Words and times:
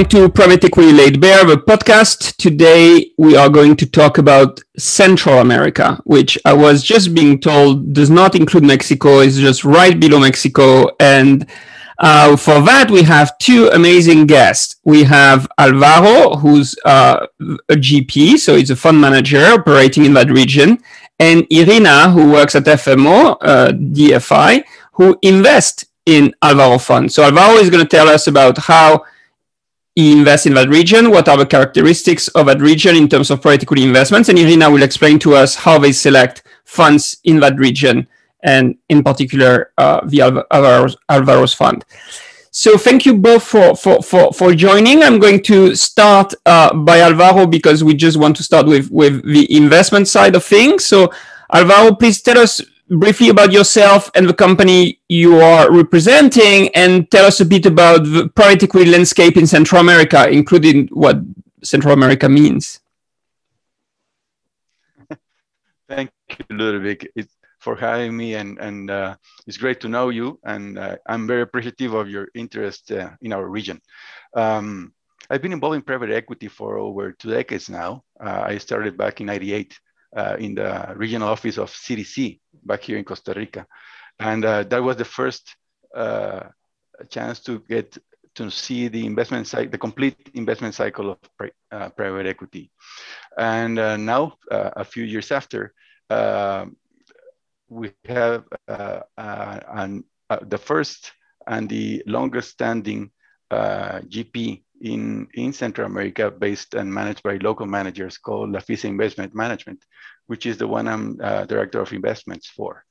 Welcome 0.00 0.18
to 0.18 0.28
Private 0.30 0.64
Equity 0.64 0.92
Laid 0.92 1.20
Bare, 1.20 1.44
the 1.44 1.56
podcast. 1.56 2.34
Today 2.38 3.12
we 3.18 3.36
are 3.36 3.50
going 3.50 3.76
to 3.76 3.84
talk 3.84 4.16
about 4.16 4.58
Central 4.78 5.40
America, 5.40 6.00
which 6.04 6.38
I 6.46 6.54
was 6.54 6.82
just 6.82 7.14
being 7.14 7.38
told 7.38 7.92
does 7.92 8.08
not 8.08 8.34
include 8.34 8.64
Mexico, 8.64 9.18
it's 9.18 9.36
just 9.36 9.62
right 9.62 10.00
below 10.00 10.18
Mexico. 10.18 10.88
And 10.98 11.46
uh, 11.98 12.38
for 12.38 12.62
that, 12.62 12.90
we 12.90 13.02
have 13.02 13.36
two 13.36 13.68
amazing 13.74 14.24
guests. 14.24 14.76
We 14.84 15.04
have 15.04 15.46
Alvaro, 15.58 16.36
who's 16.36 16.74
uh, 16.86 17.26
a 17.68 17.74
GP, 17.74 18.38
so 18.38 18.56
he's 18.56 18.70
a 18.70 18.76
fund 18.76 18.98
manager 18.98 19.44
operating 19.44 20.06
in 20.06 20.14
that 20.14 20.30
region, 20.30 20.82
and 21.18 21.46
Irina, 21.50 22.08
who 22.10 22.32
works 22.32 22.54
at 22.54 22.64
FMO, 22.64 23.36
uh, 23.42 23.72
DFI, 23.72 24.64
who 24.92 25.18
invest 25.20 25.84
in 26.06 26.34
Alvaro 26.40 26.78
Fund. 26.78 27.12
So 27.12 27.22
Alvaro 27.22 27.56
is 27.56 27.68
going 27.68 27.86
to 27.86 27.96
tell 27.96 28.08
us 28.08 28.28
about 28.28 28.56
how 28.56 29.04
he 29.94 30.12
invests 30.12 30.46
in 30.46 30.54
that 30.54 30.68
region, 30.68 31.10
what 31.10 31.28
are 31.28 31.36
the 31.36 31.46
characteristics 31.46 32.28
of 32.28 32.46
that 32.46 32.60
region 32.60 32.96
in 32.96 33.08
terms 33.08 33.30
of 33.30 33.42
private 33.42 33.62
equity 33.62 33.82
investments, 33.82 34.28
and 34.28 34.38
Irina 34.38 34.70
will 34.70 34.82
explain 34.82 35.18
to 35.20 35.34
us 35.34 35.54
how 35.54 35.78
they 35.78 35.92
select 35.92 36.42
funds 36.64 37.18
in 37.24 37.40
that 37.40 37.56
region, 37.58 38.06
and 38.42 38.76
in 38.88 39.02
particular 39.02 39.72
uh, 39.78 40.00
the 40.06 40.18
Alvaro's, 40.18 40.96
Alvaro's 41.08 41.54
fund. 41.54 41.84
So 42.52 42.76
thank 42.76 43.06
you 43.06 43.16
both 43.16 43.44
for, 43.44 43.76
for, 43.76 44.02
for, 44.02 44.32
for 44.32 44.54
joining. 44.54 45.02
I'm 45.02 45.20
going 45.20 45.42
to 45.44 45.74
start 45.76 46.34
uh, 46.46 46.74
by 46.74 47.00
Alvaro 47.00 47.46
because 47.46 47.84
we 47.84 47.94
just 47.94 48.16
want 48.16 48.36
to 48.38 48.42
start 48.42 48.66
with, 48.66 48.90
with 48.90 49.24
the 49.24 49.56
investment 49.56 50.08
side 50.08 50.34
of 50.34 50.44
things. 50.44 50.84
So 50.84 51.12
Alvaro, 51.52 51.94
please 51.94 52.20
tell 52.22 52.38
us 52.38 52.60
briefly 52.90 53.28
about 53.28 53.52
yourself 53.52 54.10
and 54.14 54.28
the 54.28 54.34
company 54.34 55.00
you 55.08 55.40
are 55.40 55.70
representing 55.72 56.68
and 56.74 57.08
tell 57.10 57.24
us 57.24 57.40
a 57.40 57.44
bit 57.44 57.64
about 57.64 58.02
the 58.04 58.28
private 58.34 58.64
equity 58.64 58.90
landscape 58.90 59.36
in 59.36 59.46
Central 59.46 59.80
America, 59.80 60.28
including 60.28 60.88
what 60.88 61.18
Central 61.62 61.94
America 61.94 62.28
means. 62.28 62.80
Thank 65.88 66.10
you, 66.28 66.56
Ludovic, 66.56 67.10
it's 67.14 67.34
for 67.60 67.76
having 67.76 68.16
me, 68.16 68.34
and, 68.34 68.58
and 68.58 68.90
uh, 68.90 69.14
it's 69.46 69.58
great 69.58 69.80
to 69.82 69.88
know 69.88 70.08
you. 70.08 70.40
And 70.44 70.78
uh, 70.78 70.96
I'm 71.06 71.26
very 71.26 71.42
appreciative 71.42 71.94
of 71.94 72.08
your 72.08 72.28
interest 72.34 72.90
uh, 72.90 73.10
in 73.20 73.32
our 73.32 73.46
region. 73.46 73.80
Um, 74.34 74.94
I've 75.28 75.42
been 75.42 75.52
involved 75.52 75.76
in 75.76 75.82
private 75.82 76.10
equity 76.10 76.48
for 76.48 76.78
over 76.78 77.12
two 77.12 77.30
decades 77.30 77.68
now. 77.68 78.02
Uh, 78.18 78.42
I 78.46 78.58
started 78.58 78.96
back 78.96 79.20
in 79.20 79.26
98 79.26 79.78
uh, 80.16 80.36
in 80.40 80.56
the 80.56 80.92
regional 80.96 81.28
office 81.28 81.58
of 81.58 81.70
CDC 81.70 82.39
back 82.64 82.82
here 82.82 82.98
in 82.98 83.04
Costa 83.04 83.32
Rica. 83.34 83.66
And 84.18 84.44
uh, 84.44 84.64
that 84.64 84.82
was 84.82 84.96
the 84.96 85.04
first 85.04 85.56
uh, 85.94 86.48
chance 87.08 87.40
to 87.40 87.60
get 87.68 87.96
to 88.34 88.50
see 88.50 88.88
the 88.88 89.04
investment 89.04 89.46
cycle, 89.46 89.70
the 89.70 89.78
complete 89.78 90.30
investment 90.34 90.74
cycle 90.74 91.10
of 91.10 91.18
uh, 91.72 91.88
private 91.90 92.26
equity. 92.26 92.70
And 93.36 93.78
uh, 93.78 93.96
now, 93.96 94.34
uh, 94.50 94.70
a 94.76 94.84
few 94.84 95.04
years 95.04 95.32
after, 95.32 95.72
we 97.68 97.92
have 98.06 98.44
an, 98.68 100.04
the 100.42 100.58
first 100.58 101.12
and 101.46 101.68
the 101.68 102.02
longest 102.06 102.50
standing 102.50 103.10
GP 103.50 104.62
in, 104.80 105.28
in 105.34 105.52
Central 105.52 105.86
America 105.86 106.30
based 106.30 106.74
and 106.74 106.92
managed 106.92 107.22
by 107.22 107.36
local 107.36 107.66
managers 107.66 108.18
called 108.18 108.50
Lafise 108.50 108.84
Investment 108.84 109.34
Management, 109.34 109.84
which 110.30 110.46
is 110.46 110.58
the 110.58 110.68
one 110.76 110.86
I'm 110.86 111.18
uh, 111.20 111.44
director 111.44 111.80
of 111.80 111.92
investments 111.92 112.46
for. 112.46 112.84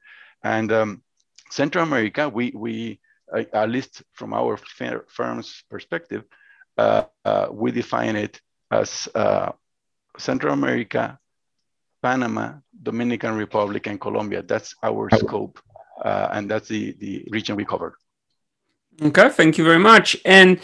And 0.43 0.69
um, 0.73 1.01
Central 1.49 1.85
America, 1.85 2.27
we, 2.27 2.51
we 2.53 2.99
uh, 3.33 3.45
at 3.53 3.69
least 3.69 4.03
from 4.11 4.33
our 4.33 4.59
firm's 5.07 5.63
perspective, 5.69 6.23
uh, 6.77 7.03
uh 7.23 7.47
we 7.49 7.71
define 7.71 8.17
it 8.17 8.41
as 8.71 9.07
uh, 9.15 9.51
Central 10.17 10.53
America, 10.53 11.17
Panama, 12.03 12.55
Dominican 12.83 13.35
Republic, 13.37 13.87
and 13.87 14.01
Colombia. 14.01 14.41
That's 14.41 14.75
our 14.83 15.09
scope, 15.11 15.61
uh, 16.03 16.27
and 16.33 16.51
that's 16.51 16.67
the, 16.67 16.91
the 16.99 17.25
region 17.31 17.55
we 17.55 17.63
cover. 17.63 17.97
Okay, 19.01 19.29
thank 19.29 19.57
you 19.57 19.63
very 19.63 19.79
much. 19.79 20.17
And 20.25 20.59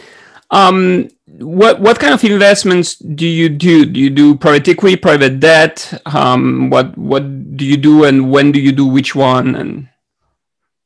um, 0.50 1.08
what 1.26 1.80
what 1.80 1.98
kind 1.98 2.14
of 2.14 2.22
investments 2.24 2.96
do 2.96 3.26
you 3.26 3.48
do? 3.48 3.84
Do 3.84 3.98
you 3.98 4.10
do 4.10 4.36
private 4.36 4.68
equity, 4.68 4.96
private 4.96 5.40
debt? 5.40 6.00
Um, 6.06 6.70
what 6.70 6.96
what 6.96 7.56
do 7.56 7.64
you 7.64 7.76
do, 7.76 8.04
and 8.04 8.30
when 8.30 8.52
do 8.52 8.60
you 8.60 8.72
do 8.72 8.86
which 8.86 9.14
one? 9.14 9.56
And 9.56 9.88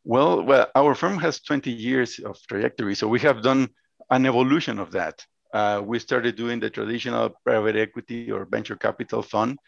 well, 0.04 0.42
well, 0.42 0.68
our 0.74 0.94
firm 0.94 1.18
has 1.18 1.40
20 1.40 1.70
years 1.70 2.18
of 2.20 2.38
trajectory, 2.48 2.94
so 2.94 3.06
we 3.06 3.20
have 3.20 3.42
done 3.42 3.68
an 4.10 4.26
evolution 4.26 4.78
of 4.78 4.90
that. 4.92 5.24
Uh, 5.52 5.82
we 5.84 5.98
started 5.98 6.36
doing 6.36 6.60
the 6.60 6.70
traditional 6.70 7.30
private 7.44 7.76
equity 7.76 8.30
or 8.30 8.44
venture 8.44 8.76
capital 8.76 9.22
fund, 9.22 9.58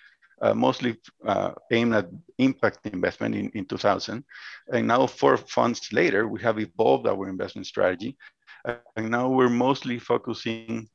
uh, 0.40 0.54
mostly 0.54 0.96
uh, 1.26 1.52
aimed 1.70 1.94
at 1.94 2.08
impact 2.38 2.78
investment 2.86 3.34
in, 3.34 3.50
in 3.50 3.66
2000. 3.66 4.24
And 4.72 4.86
now, 4.86 5.06
four 5.06 5.36
funds 5.36 5.92
later, 5.92 6.28
we 6.28 6.40
have 6.40 6.58
evolved 6.58 7.06
our 7.06 7.28
investment 7.28 7.66
strategy 7.66 8.16
and 8.64 9.10
now 9.10 9.28
we're 9.28 9.48
mostly 9.48 9.98
focusing 9.98 10.88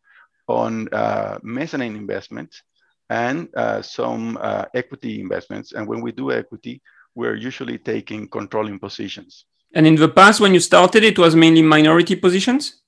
on 0.47 0.87
uh, 0.93 1.39
mezzanine 1.43 1.95
investments 1.95 2.63
and 3.09 3.49
uh, 3.55 3.81
some 3.81 4.37
uh, 4.41 4.65
equity 4.73 5.19
investments. 5.19 5.73
And 5.73 5.87
when 5.87 6.01
we 6.01 6.11
do 6.11 6.31
equity, 6.31 6.81
we're 7.15 7.35
usually 7.35 7.77
taking 7.77 8.27
controlling 8.27 8.79
positions. 8.79 9.45
And 9.73 9.85
in 9.85 9.95
the 9.95 10.09
past, 10.09 10.39
when 10.39 10.53
you 10.53 10.59
started, 10.59 11.03
it 11.03 11.19
was 11.19 11.35
mainly 11.35 11.61
minority 11.61 12.15
positions? 12.15 12.81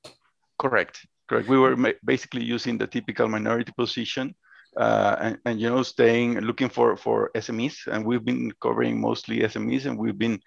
Correct. 0.57 1.05
Correct. 1.27 1.47
We 1.47 1.59
were 1.59 1.75
basically 2.03 2.43
using 2.43 2.77
the 2.77 2.87
typical 2.87 3.27
minority 3.27 3.71
position 3.77 4.35
uh, 4.77 5.15
and, 5.19 5.37
and, 5.45 5.59
you 5.59 5.69
know 5.69 5.83
staying 5.83 6.39
looking 6.39 6.69
for 6.69 6.95
for 6.95 7.31
SMEs 7.35 7.87
and 7.87 8.05
we've 8.05 8.23
been 8.23 8.51
covering 8.61 8.99
mostly 9.01 9.39
SMEs 9.39 9.85
and 9.85 9.97
we've 9.97 10.17
been 10.17 10.39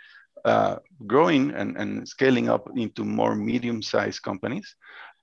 uh, 0.45 0.77
growing 1.07 1.51
and, 1.53 1.77
and 1.77 2.09
scaling 2.09 2.49
up 2.49 2.69
into 2.77 3.05
more 3.05 3.35
medium-sized 3.35 4.23
companies. 4.23 4.75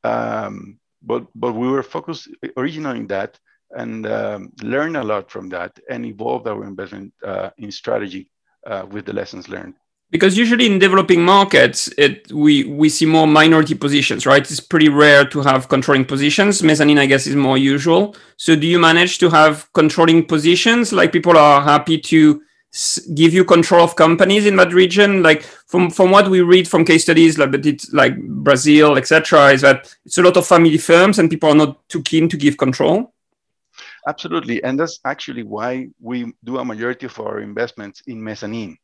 Um, 0.03 0.79
but 1.01 1.27
but 1.35 1.53
we 1.53 1.67
were 1.67 1.83
focused 1.83 2.29
originally 2.57 2.99
in 2.99 3.07
that 3.07 3.39
and 3.71 4.05
um, 4.07 4.51
learn 4.63 4.95
a 4.95 5.03
lot 5.03 5.29
from 5.29 5.49
that 5.49 5.79
and 5.89 6.05
evolve 6.05 6.47
our 6.47 6.63
investment 6.63 7.13
uh, 7.23 7.49
in 7.57 7.71
strategy 7.71 8.29
uh, 8.65 8.85
with 8.89 9.05
the 9.05 9.13
lessons 9.13 9.47
learned. 9.47 9.75
Because 10.11 10.35
usually 10.35 10.65
in 10.65 10.79
developing 10.79 11.23
markets, 11.23 11.87
it, 11.95 12.31
we 12.31 12.63
we 12.63 12.89
see 12.89 13.05
more 13.05 13.27
minority 13.27 13.75
positions, 13.75 14.25
right? 14.25 14.41
It's 14.41 14.59
pretty 14.59 14.89
rare 14.89 15.23
to 15.25 15.41
have 15.41 15.69
controlling 15.69 16.03
positions. 16.05 16.63
Mezzanine, 16.63 16.97
I 16.97 17.05
guess, 17.05 17.27
is 17.27 17.35
more 17.35 17.59
usual. 17.59 18.15
So, 18.35 18.55
do 18.55 18.65
you 18.65 18.79
manage 18.79 19.19
to 19.19 19.29
have 19.29 19.71
controlling 19.73 20.25
positions? 20.25 20.91
Like 20.91 21.11
people 21.11 21.37
are 21.37 21.61
happy 21.61 21.99
to 21.99 22.41
give 23.15 23.33
you 23.33 23.43
control 23.43 23.83
of 23.83 23.95
companies 23.95 24.45
in 24.45 24.55
that 24.57 24.73
region? 24.73 25.23
Like 25.23 25.43
from 25.43 25.89
from 25.89 26.11
what 26.11 26.29
we 26.29 26.41
read 26.41 26.67
from 26.67 26.85
case 26.85 27.03
studies 27.03 27.37
like 27.37 27.51
but 27.51 27.65
it's 27.65 27.91
like 27.93 28.19
brazil 28.19 28.97
etc 28.97 29.51
is 29.51 29.61
that 29.61 29.95
it's 30.05 30.17
a 30.17 30.21
lot 30.21 30.37
of 30.37 30.47
family 30.47 30.77
firms 30.77 31.19
and 31.19 31.29
people 31.29 31.49
are 31.49 31.55
not 31.55 31.87
too 31.89 32.01
keen 32.03 32.29
to 32.29 32.37
give 32.37 32.57
control? 32.57 33.13
Absolutely 34.07 34.63
and 34.63 34.79
that's 34.79 34.99
actually 35.05 35.43
why 35.43 35.87
we 35.99 36.33
do 36.43 36.57
a 36.57 36.65
majority 36.65 37.05
of 37.05 37.19
our 37.19 37.39
investments 37.39 38.01
in 38.07 38.23
mezzanine. 38.23 38.77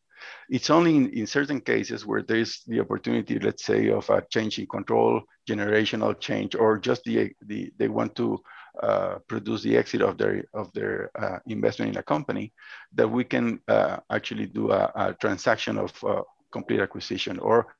It's 0.49 0.69
only 0.69 0.95
in, 0.95 1.09
in 1.09 1.27
certain 1.27 1.61
cases 1.61 2.05
where 2.05 2.23
there's 2.23 2.63
the 2.67 2.79
opportunity 2.79 3.39
let's 3.39 3.65
say 3.65 3.89
of 3.89 4.09
a 4.09 4.23
change 4.29 4.59
in 4.59 4.67
control 4.67 5.21
generational 5.47 6.19
change 6.19 6.55
or 6.55 6.77
just 6.77 7.03
the, 7.03 7.31
the 7.45 7.71
they 7.77 7.87
want 7.87 8.15
to 8.15 8.41
uh, 8.81 9.19
produce 9.27 9.63
the 9.63 9.77
exit 9.77 10.01
of 10.01 10.17
their 10.17 10.43
of 10.53 10.71
their 10.73 11.11
uh, 11.15 11.39
investment 11.47 11.91
in 11.91 11.97
a 11.97 12.03
company, 12.03 12.53
that 12.93 13.07
we 13.07 13.23
can 13.23 13.59
uh, 13.67 13.97
actually 14.09 14.45
do 14.45 14.71
a, 14.71 14.91
a, 14.95 15.13
transaction 15.13 15.77
of 15.77 15.91
uh, 16.03 16.21
complete 16.51 16.79
acquisition 16.79 17.39
or 17.39 17.75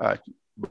uh, 0.00 0.16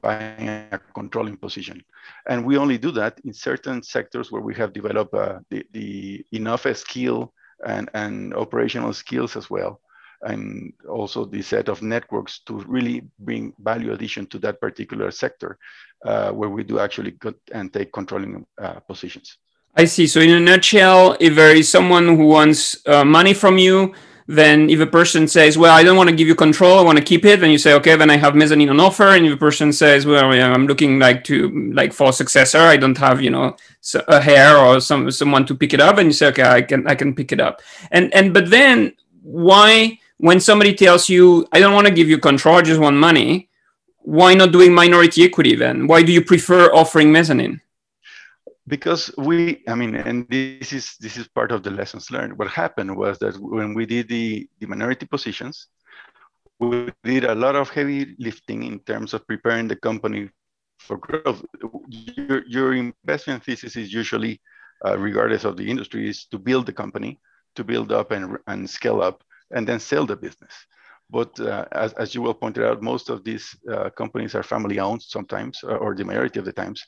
buying 0.01 0.47
a 0.47 0.79
controlling 0.93 1.37
position. 1.37 1.83
And 2.27 2.45
we 2.45 2.57
only 2.57 2.77
do 2.77 2.91
that 2.91 3.19
in 3.25 3.33
certain 3.33 3.83
sectors 3.83 4.31
where 4.31 4.41
we 4.41 4.55
have 4.55 4.73
developed 4.73 5.13
the, 5.49 5.65
the 5.71 6.25
enough 6.31 6.65
skill 6.75 7.33
and, 7.65 7.89
and 7.93 8.33
operational 8.33 8.93
skills 8.93 9.35
as 9.35 9.49
well 9.49 9.81
and 10.23 10.73
also 10.87 11.25
the 11.25 11.41
set 11.41 11.69
of 11.69 11.81
networks 11.81 12.39
to 12.45 12.59
really 12.67 13.01
bring 13.19 13.53
value 13.59 13.91
addition 13.91 14.25
to 14.27 14.39
that 14.39 14.61
particular 14.61 15.11
sector 15.11 15.57
uh, 16.05 16.31
where 16.31 16.49
we 16.49 16.63
do 16.63 16.79
actually 16.79 17.17
and 17.53 17.73
take 17.73 17.91
controlling 17.91 18.45
uh, 18.61 18.79
positions. 18.81 19.37
I 19.75 19.85
see. 19.85 20.07
So, 20.07 20.19
in 20.19 20.29
a 20.31 20.39
nutshell, 20.39 21.15
if 21.19 21.35
there 21.35 21.55
is 21.55 21.69
someone 21.69 22.07
who 22.07 22.27
wants 22.27 22.85
uh, 22.87 23.05
money 23.05 23.33
from 23.33 23.57
you, 23.57 23.93
then 24.27 24.69
if 24.69 24.79
a 24.79 24.85
person 24.85 25.27
says, 25.27 25.57
"Well, 25.57 25.73
I 25.73 25.83
don't 25.83 25.97
want 25.97 26.09
to 26.09 26.15
give 26.15 26.27
you 26.27 26.35
control, 26.35 26.79
I 26.79 26.83
want 26.83 26.97
to 26.97 27.03
keep 27.03 27.25
it," 27.25 27.39
then 27.39 27.51
you 27.51 27.57
say, 27.57 27.73
"Okay, 27.73 27.95
then 27.95 28.09
I 28.09 28.17
have 28.17 28.35
mezzanine 28.35 28.69
on 28.69 28.79
offer." 28.79 29.07
And 29.07 29.25
if 29.25 29.33
a 29.33 29.37
person 29.37 29.71
says, 29.71 30.05
"Well, 30.05 30.31
I'm 30.31 30.67
looking 30.67 30.99
like 30.99 31.23
to 31.25 31.71
like 31.73 31.93
for 31.93 32.09
a 32.09 32.13
successor, 32.13 32.59
I 32.59 32.77
don't 32.77 32.97
have 32.97 33.21
you 33.21 33.29
know 33.29 33.55
a 34.07 34.21
heir 34.25 34.57
or 34.57 34.79
some 34.81 35.09
someone 35.11 35.45
to 35.45 35.55
pick 35.55 35.73
it 35.73 35.79
up," 35.79 35.97
and 35.97 36.07
you 36.07 36.13
say, 36.13 36.27
"Okay, 36.27 36.43
I 36.43 36.61
can 36.61 36.85
I 36.87 36.95
can 36.95 37.15
pick 37.15 37.31
it 37.31 37.39
up." 37.39 37.61
And 37.91 38.13
and 38.13 38.33
but 38.33 38.49
then 38.49 38.93
why 39.21 39.99
when 40.17 40.39
somebody 40.39 40.73
tells 40.73 41.09
you, 41.09 41.47
"I 41.51 41.59
don't 41.59 41.73
want 41.73 41.87
to 41.87 41.93
give 41.93 42.09
you 42.09 42.17
control, 42.17 42.57
I 42.57 42.61
just 42.61 42.79
want 42.79 42.97
money," 42.97 43.49
why 44.03 44.33
not 44.33 44.51
doing 44.51 44.73
minority 44.73 45.23
equity 45.23 45.55
then? 45.55 45.87
Why 45.87 46.03
do 46.03 46.11
you 46.11 46.23
prefer 46.23 46.73
offering 46.73 47.11
mezzanine? 47.11 47.61
Because 48.67 49.11
we, 49.17 49.63
I 49.67 49.75
mean, 49.75 49.95
and 49.95 50.27
this 50.29 50.71
is 50.71 50.95
this 50.99 51.17
is 51.17 51.27
part 51.27 51.51
of 51.51 51.63
the 51.63 51.71
lessons 51.71 52.11
learned. 52.11 52.37
What 52.37 52.49
happened 52.49 52.95
was 52.95 53.17
that 53.19 53.37
when 53.37 53.73
we 53.73 53.85
did 53.85 54.07
the, 54.07 54.47
the 54.59 54.67
minority 54.67 55.05
positions, 55.05 55.67
we 56.59 56.91
did 57.03 57.23
a 57.23 57.35
lot 57.35 57.55
of 57.55 57.69
heavy 57.69 58.15
lifting 58.19 58.63
in 58.63 58.79
terms 58.79 59.13
of 59.13 59.25
preparing 59.27 59.67
the 59.67 59.75
company 59.75 60.29
for 60.79 60.97
growth. 60.97 61.43
Your, 61.89 62.43
your 62.47 62.73
investment 62.73 63.43
thesis 63.43 63.75
is 63.75 63.91
usually, 63.93 64.39
uh, 64.85 64.97
regardless 64.97 65.43
of 65.43 65.57
the 65.57 65.69
industry, 65.69 66.09
is 66.09 66.25
to 66.27 66.37
build 66.37 66.65
the 66.67 66.73
company, 66.73 67.19
to 67.55 67.63
build 67.63 67.91
up 67.91 68.11
and, 68.11 68.37
and 68.47 68.69
scale 68.69 69.01
up, 69.01 69.23
and 69.51 69.67
then 69.67 69.79
sell 69.79 70.05
the 70.05 70.15
business. 70.15 70.53
But 71.11 71.37
uh, 71.39 71.65
as, 71.73 71.91
as 71.93 72.15
you 72.15 72.21
well 72.21 72.33
pointed 72.33 72.63
out, 72.63 72.81
most 72.81 73.09
of 73.09 73.23
these 73.23 73.55
uh, 73.71 73.89
companies 73.89 74.33
are 74.33 74.43
family 74.43 74.79
owned 74.79 75.01
sometimes, 75.01 75.59
uh, 75.63 75.75
or 75.75 75.93
the 75.93 76.05
majority 76.05 76.39
of 76.39 76.45
the 76.45 76.53
times. 76.53 76.83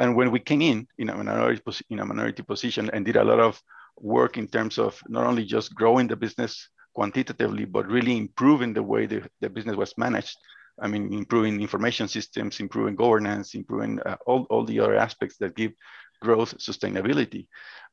And 0.00 0.16
when 0.16 0.30
we 0.32 0.40
came 0.40 0.62
in 0.62 0.86
in 0.98 1.10
a, 1.10 1.16
minority 1.16 1.62
in 1.90 2.00
a 2.00 2.04
minority 2.04 2.42
position 2.42 2.90
and 2.92 3.04
did 3.04 3.16
a 3.16 3.24
lot 3.24 3.40
of 3.40 3.62
work 4.00 4.36
in 4.36 4.48
terms 4.48 4.78
of 4.78 5.00
not 5.08 5.26
only 5.26 5.44
just 5.44 5.74
growing 5.74 6.08
the 6.08 6.16
business 6.16 6.68
quantitatively, 6.94 7.64
but 7.64 7.86
really 7.86 8.16
improving 8.16 8.72
the 8.74 8.82
way 8.82 9.06
the, 9.06 9.22
the 9.40 9.48
business 9.48 9.76
was 9.76 9.94
managed. 9.96 10.36
I 10.80 10.88
mean, 10.88 11.12
improving 11.12 11.60
information 11.60 12.08
systems, 12.08 12.60
improving 12.60 12.96
governance, 12.96 13.54
improving 13.54 14.00
uh, 14.00 14.16
all, 14.26 14.46
all 14.50 14.64
the 14.64 14.80
other 14.80 14.96
aspects 14.96 15.36
that 15.38 15.56
give 15.56 15.72
growth 16.20 16.56
sustainability. 16.58 17.46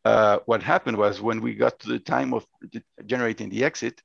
Uh, 0.04 0.40
what 0.46 0.64
happened 0.64 0.98
was 0.98 1.22
when 1.22 1.42
we 1.42 1.56
got 1.56 1.80
to 1.80 1.90
the 1.90 2.00
time 2.00 2.34
of 2.34 2.46
generating 3.06 3.50
the 3.50 3.64
exit, 3.64 4.02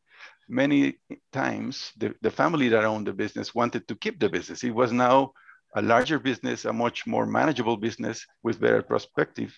many 0.50 0.99
times 1.32 1.93
the, 1.97 2.14
the 2.23 2.31
family 2.31 2.69
that 2.69 2.85
owned 2.85 3.06
the 3.06 3.12
business 3.12 3.55
wanted 3.55 3.87
to 3.88 3.94
keep 3.94 4.19
the 4.19 4.29
business. 4.29 4.64
It 4.64 4.75
was 4.75 4.93
now 4.93 5.32
a 5.76 5.82
larger 5.82 6.19
business, 6.19 6.64
a 6.64 6.73
much 6.73 7.06
more 7.06 7.26
manageable 7.26 7.76
business 7.76 8.26
with 8.43 8.61
better 8.61 8.82
perspective 8.82 9.56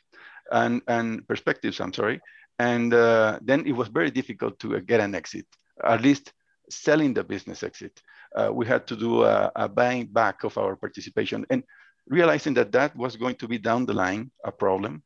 and, 0.51 0.83
and 0.89 1.27
perspectives, 1.27 1.81
I'm 1.81 1.93
sorry. 1.93 2.21
And 2.59 2.93
uh, 2.93 3.39
then 3.43 3.67
it 3.67 3.73
was 3.73 3.89
very 3.89 4.11
difficult 4.11 4.59
to 4.61 4.81
get 4.81 5.01
an 5.01 5.15
exit, 5.15 5.47
at 5.83 6.03
least 6.03 6.33
selling 6.71 7.15
the 7.15 7.25
business 7.25 7.63
exit. 7.63 8.03
Uh, 8.37 8.51
we 8.53 8.67
had 8.67 8.87
to 8.87 8.97
do 8.97 9.25
a, 9.25 9.51
a 9.57 9.69
buying 9.69 10.07
back 10.07 10.45
of 10.45 10.57
our 10.59 10.77
participation 10.77 11.47
and 11.51 11.65
realizing 12.07 12.55
that 12.55 12.73
that 12.73 12.95
was 12.97 13.17
going 13.17 13.37
to 13.37 13.49
be 13.49 13.59
down 13.59 13.87
the 13.87 13.95
line 13.95 14.31
a 14.45 14.53
problem 14.53 15.03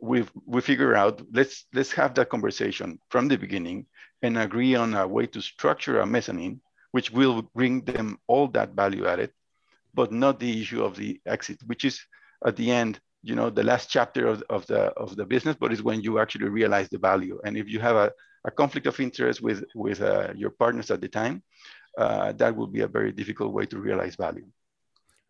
we 0.00 0.24
we 0.46 0.60
figure 0.60 0.94
out 0.94 1.22
let's 1.32 1.66
let's 1.74 1.92
have 1.92 2.14
that 2.14 2.30
conversation 2.30 2.98
from 3.08 3.28
the 3.28 3.36
beginning 3.36 3.86
and 4.22 4.38
agree 4.38 4.74
on 4.74 4.94
a 4.94 5.06
way 5.06 5.26
to 5.26 5.40
structure 5.40 6.00
a 6.00 6.06
mezzanine 6.06 6.60
which 6.92 7.10
will 7.10 7.42
bring 7.54 7.84
them 7.84 8.18
all 8.26 8.48
that 8.48 8.74
value 8.74 9.06
added 9.06 9.30
but 9.94 10.12
not 10.12 10.38
the 10.40 10.60
issue 10.60 10.82
of 10.82 10.96
the 10.96 11.20
exit 11.26 11.58
which 11.66 11.84
is 11.84 12.00
at 12.46 12.56
the 12.56 12.70
end 12.70 13.00
you 13.24 13.34
know 13.34 13.48
the 13.50 13.62
last 13.62 13.90
chapter 13.90 14.26
of, 14.26 14.42
of 14.50 14.66
the 14.66 14.82
of 15.02 15.16
the 15.16 15.24
business 15.24 15.56
but 15.58 15.72
it's 15.72 15.82
when 15.82 16.00
you 16.02 16.18
actually 16.18 16.48
realize 16.48 16.88
the 16.90 16.98
value. 16.98 17.40
And 17.44 17.56
if 17.56 17.68
you 17.68 17.80
have 17.80 17.96
a, 17.96 18.12
a 18.44 18.50
conflict 18.50 18.86
of 18.86 19.00
interest 19.00 19.40
with 19.40 19.64
with 19.74 20.02
uh, 20.02 20.32
your 20.36 20.50
partners 20.50 20.90
at 20.90 21.00
the 21.00 21.08
time 21.08 21.42
uh, 21.98 22.32
that 22.32 22.54
will 22.54 22.66
be 22.66 22.82
a 22.82 22.88
very 22.88 23.12
difficult 23.12 23.52
way 23.52 23.64
to 23.66 23.78
realize 23.78 24.14
value 24.14 24.46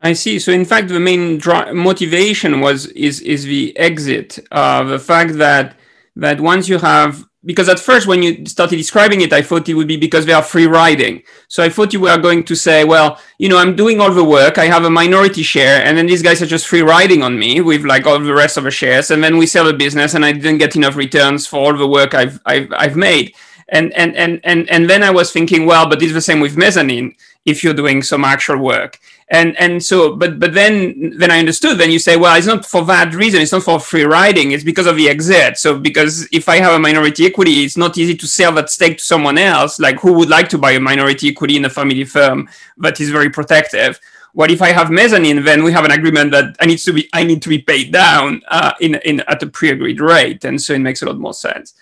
I 0.05 0.15
see. 0.15 0.41
So 0.41 0.53
in 0.53 0.67
fact, 0.67 0.89
the 0.89 1.01
main 1.01 1.39
dri- 1.39 1.75
motivation 1.75 2.61
was 2.63 2.89
is 2.89 3.21
is 3.23 3.45
the 3.45 3.77
exit. 3.79 4.41
Uh, 4.53 4.85
the 4.85 5.01
fact 5.01 5.35
that 5.35 5.79
that 6.17 6.41
once 6.41 6.69
you 6.71 6.79
have 6.81 7.25
because 7.47 7.71
at 7.71 7.81
first 7.81 8.07
when 8.09 8.23
you 8.23 8.47
started 8.47 8.77
describing 8.77 9.23
it, 9.23 9.33
I 9.33 9.43
thought 9.43 9.69
it 9.69 9.75
would 9.75 9.89
be 9.89 9.99
because 9.99 10.27
they 10.27 10.35
are 10.35 10.43
free 10.43 10.67
riding. 10.69 11.25
So 11.49 11.65
I 11.65 11.71
thought 11.71 11.95
you 11.95 12.01
were 12.01 12.19
going 12.19 12.45
to 12.45 12.57
say, 12.57 12.85
well, 12.85 13.21
you 13.39 13.51
know, 13.51 13.59
I'm 13.59 13.77
doing 13.77 14.01
all 14.01 14.13
the 14.13 14.25
work, 14.25 14.59
I 14.59 14.67
have 14.67 14.85
a 14.85 14.91
minority 14.91 15.45
share, 15.45 15.85
and 15.85 15.99
then 15.99 16.07
these 16.07 16.23
guys 16.23 16.43
are 16.43 16.47
just 16.47 16.69
free 16.69 16.83
riding 16.83 17.23
on 17.23 17.39
me 17.39 17.63
with 17.63 17.85
like 17.85 18.07
all 18.07 18.21
the 18.21 18.35
rest 18.35 18.59
of 18.59 18.65
the 18.65 18.73
shares, 18.73 19.11
and 19.13 19.25
then 19.25 19.39
we 19.39 19.47
sell 19.47 19.67
the 19.67 19.75
business, 19.75 20.15
and 20.15 20.25
I 20.25 20.33
didn't 20.33 20.59
get 20.59 20.77
enough 20.77 20.97
returns 20.97 21.47
for 21.49 21.61
all 21.61 21.77
the 21.79 21.89
work 21.89 22.15
I've 22.15 22.41
I've, 22.47 22.73
I've 22.73 22.97
made. 22.97 23.35
And, 23.69 23.93
and 23.95 24.15
and 24.15 24.41
and 24.45 24.71
and 24.71 24.91
then 24.91 25.03
I 25.03 25.11
was 25.11 25.33
thinking, 25.33 25.65
well, 25.65 25.89
but 25.89 26.03
it's 26.03 26.13
the 26.13 26.21
same 26.21 26.41
with 26.41 26.57
mezzanine 26.57 27.17
if 27.45 27.65
you're 27.65 27.75
doing 27.75 28.03
some 28.03 28.25
actual 28.25 28.59
work 28.59 29.01
and 29.29 29.59
and 29.59 29.83
so 29.83 30.15
but 30.15 30.39
but 30.39 30.53
then 30.53 31.13
then 31.17 31.31
i 31.31 31.39
understood 31.39 31.79
then 31.79 31.91
you 31.91 31.99
say 31.99 32.17
well 32.17 32.37
it's 32.37 32.47
not 32.47 32.65
for 32.65 32.85
that 32.85 33.15
reason 33.15 33.41
it's 33.41 33.53
not 33.53 33.63
for 33.63 33.81
free 33.81 34.05
riding 34.05 34.53
it's 34.53 34.65
because 34.65 34.87
of 34.87 34.97
the 34.97 35.09
exit 35.09 35.57
so 35.57 35.79
because 35.79 36.29
if 36.31 36.49
i 36.49 36.57
have 36.57 36.75
a 36.75 36.79
minority 36.79 37.25
equity 37.25 37.65
it's 37.65 37.77
not 37.77 37.97
easy 37.97 38.15
to 38.15 38.27
sell 38.27 38.53
that 38.53 38.69
stake 38.69 38.99
to 38.99 39.05
someone 39.05 39.39
else 39.39 39.81
like 39.81 39.99
who 40.01 40.13
would 40.13 40.29
like 40.29 40.49
to 40.49 40.59
buy 40.59 40.73
a 40.73 40.81
minority 40.81 41.29
equity 41.29 41.57
in 41.57 41.65
a 41.65 41.71
family 41.71 42.05
firm 42.05 42.49
that 42.77 43.01
is 43.01 43.11
very 43.11 43.31
protective 43.31 43.99
what 44.35 44.51
if 44.51 44.61
I 44.63 44.73
have 44.73 44.91
mezzanine? 44.91 45.45
Then 45.45 45.63
we 45.63 45.71
have 45.71 45.85
an 45.85 45.93
agreement 45.93 46.33
that 46.33 46.57
I 46.59 46.67
need 46.67 46.79
to 46.79 46.93
be 46.93 47.09
I 47.13 47.23
need 47.23 47.41
to 47.43 47.49
be 47.49 47.59
paid 47.59 47.93
down 47.93 48.43
uh, 48.49 48.73
in 48.81 48.97
in 48.97 49.21
at 49.29 49.45
a 49.45 49.47
pre-agreed 49.47 50.01
rate, 50.01 50.45
and 50.45 50.61
so 50.61 50.75
it 50.75 50.81
makes 50.81 51.03
a 51.03 51.07
lot 51.07 51.19
more 51.19 51.35
sense. 51.35 51.75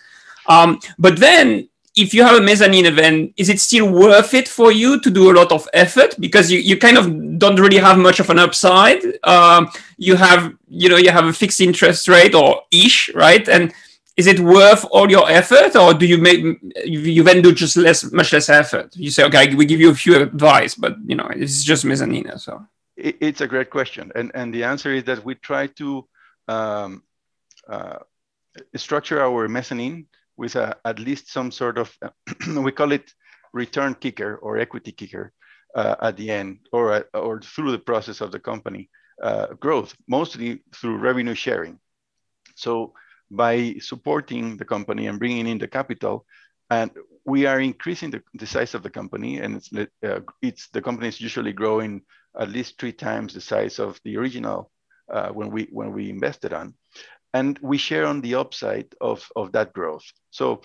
Um, 0.47 0.79
but 0.99 1.19
then 1.19 1.71
if 1.95 2.15
you 2.15 2.23
have 2.23 2.37
a 2.37 2.41
mezzanine 2.41 2.87
event, 2.87 3.35
is 3.37 3.49
it 3.49 3.61
still 3.61 3.91
worth 3.91 4.33
it 4.33 4.49
for 4.49 4.73
you 4.73 4.99
to 5.01 5.11
do 5.11 5.31
a 5.31 5.35
lot 5.35 5.53
of 5.53 5.69
effort 5.75 6.15
because 6.19 6.51
you, 6.51 6.59
you 6.59 6.79
kind 6.79 6.97
of 6.97 7.39
don't 7.39 7.61
really 7.61 7.79
have 7.79 7.99
much 7.99 8.19
of 8.19 8.31
an 8.31 8.39
upside? 8.39 9.03
Um, 9.25 9.69
you 9.99 10.17
have 10.17 10.55
you 10.69 10.89
know 10.89 10.97
you 10.97 11.11
have 11.11 11.27
a 11.27 11.33
fixed 11.33 11.61
interest 11.61 12.09
rate 12.09 12.35
or 12.35 12.63
ish, 12.71 13.11
right? 13.15 13.47
And 13.47 13.75
is 14.17 14.27
it 14.27 14.41
worth 14.41 14.85
all 14.91 15.11
your 15.11 15.29
effort, 15.31 15.77
or 15.77 15.93
do 15.95 16.07
you 16.07 16.19
make 16.19 16.59
you 16.85 17.23
then 17.23 17.43
do 17.43 17.53
just 17.53 17.77
less, 17.77 18.11
much 18.13 18.33
less 18.33 18.49
effort? 18.49 18.95
You 18.97 19.11
say, 19.11 19.25
okay, 19.25 19.55
we 19.55 19.67
give 19.67 19.81
you 19.81 19.91
a 19.91 19.95
few 19.95 20.17
advice, 20.17 20.75
but 20.75 20.97
you 21.07 21.17
know 21.17 21.29
it's 21.35 21.63
just 21.63 21.85
mezzanine. 21.85 22.39
So 22.39 22.67
it's 22.97 23.43
a 23.43 23.47
great 23.47 23.71
question, 23.71 24.13
and 24.15 24.31
and 24.35 24.53
the 24.53 24.65
answer 24.65 24.93
is 24.93 25.05
that 25.05 25.25
we 25.25 25.35
try 25.35 25.67
to 25.67 26.07
um, 26.49 27.03
uh, 27.69 27.99
structure 28.77 29.21
our 29.21 29.47
mezzanine 29.49 30.07
with 30.43 30.57
a, 30.57 30.77
at 30.85 30.99
least 30.99 31.31
some 31.31 31.53
sort 31.53 31.79
of, 31.79 31.97
we 32.67 32.73
call 32.73 32.91
it 32.91 33.13
return 33.53 33.95
kicker 33.95 34.37
or 34.43 34.59
equity 34.59 34.91
kicker 34.91 35.33
uh, 35.77 35.95
at 36.03 36.17
the 36.17 36.29
end 36.31 36.59
or, 36.73 36.93
uh, 36.93 37.03
or 37.15 37.41
through 37.41 37.71
the 37.71 37.79
process 37.79 38.21
of 38.21 38.33
the 38.33 38.41
company 38.41 38.91
uh, 39.23 39.47
growth, 39.61 39.95
mostly 40.09 40.65
through 40.75 40.97
revenue 40.99 41.37
sharing. 41.37 41.79
So 42.57 42.93
by 43.31 43.77
supporting 43.79 44.57
the 44.57 44.65
company 44.65 45.07
and 45.07 45.21
bringing 45.21 45.47
in 45.47 45.59
the 45.59 45.69
capital, 45.69 46.27
and 46.71 46.91
we 47.25 47.47
are 47.47 47.61
increasing 47.61 48.11
the, 48.11 48.21
the 48.35 48.47
size 48.47 48.75
of 48.75 48.83
the 48.83 48.91
company 48.91 49.39
and 49.39 49.57
it's, 49.59 49.71
uh, 50.05 50.21
it's 50.43 50.69
the 50.71 50.83
company 50.83 51.07
is 51.07 51.21
usually 51.21 51.53
growing 51.53 52.03
at 52.37 52.51
least 52.51 52.81
three 52.81 52.93
times 52.93 53.33
the 53.33 53.41
size 53.41 53.79
of 53.79 54.01
the 54.05 54.17
original 54.17 54.73
uh, 55.13 55.29
when 55.29 55.51
we 55.51 55.69
when 55.71 55.93
we 55.93 56.11
invested 56.11 56.53
on 56.53 56.75
and 57.35 57.59
we 57.63 57.79
share 57.79 58.07
on 58.07 58.21
the 58.21 58.35
upside 58.35 58.95
of, 59.01 59.29
of 59.37 59.53
that 59.53 59.73
growth. 59.73 60.05
So 60.31 60.63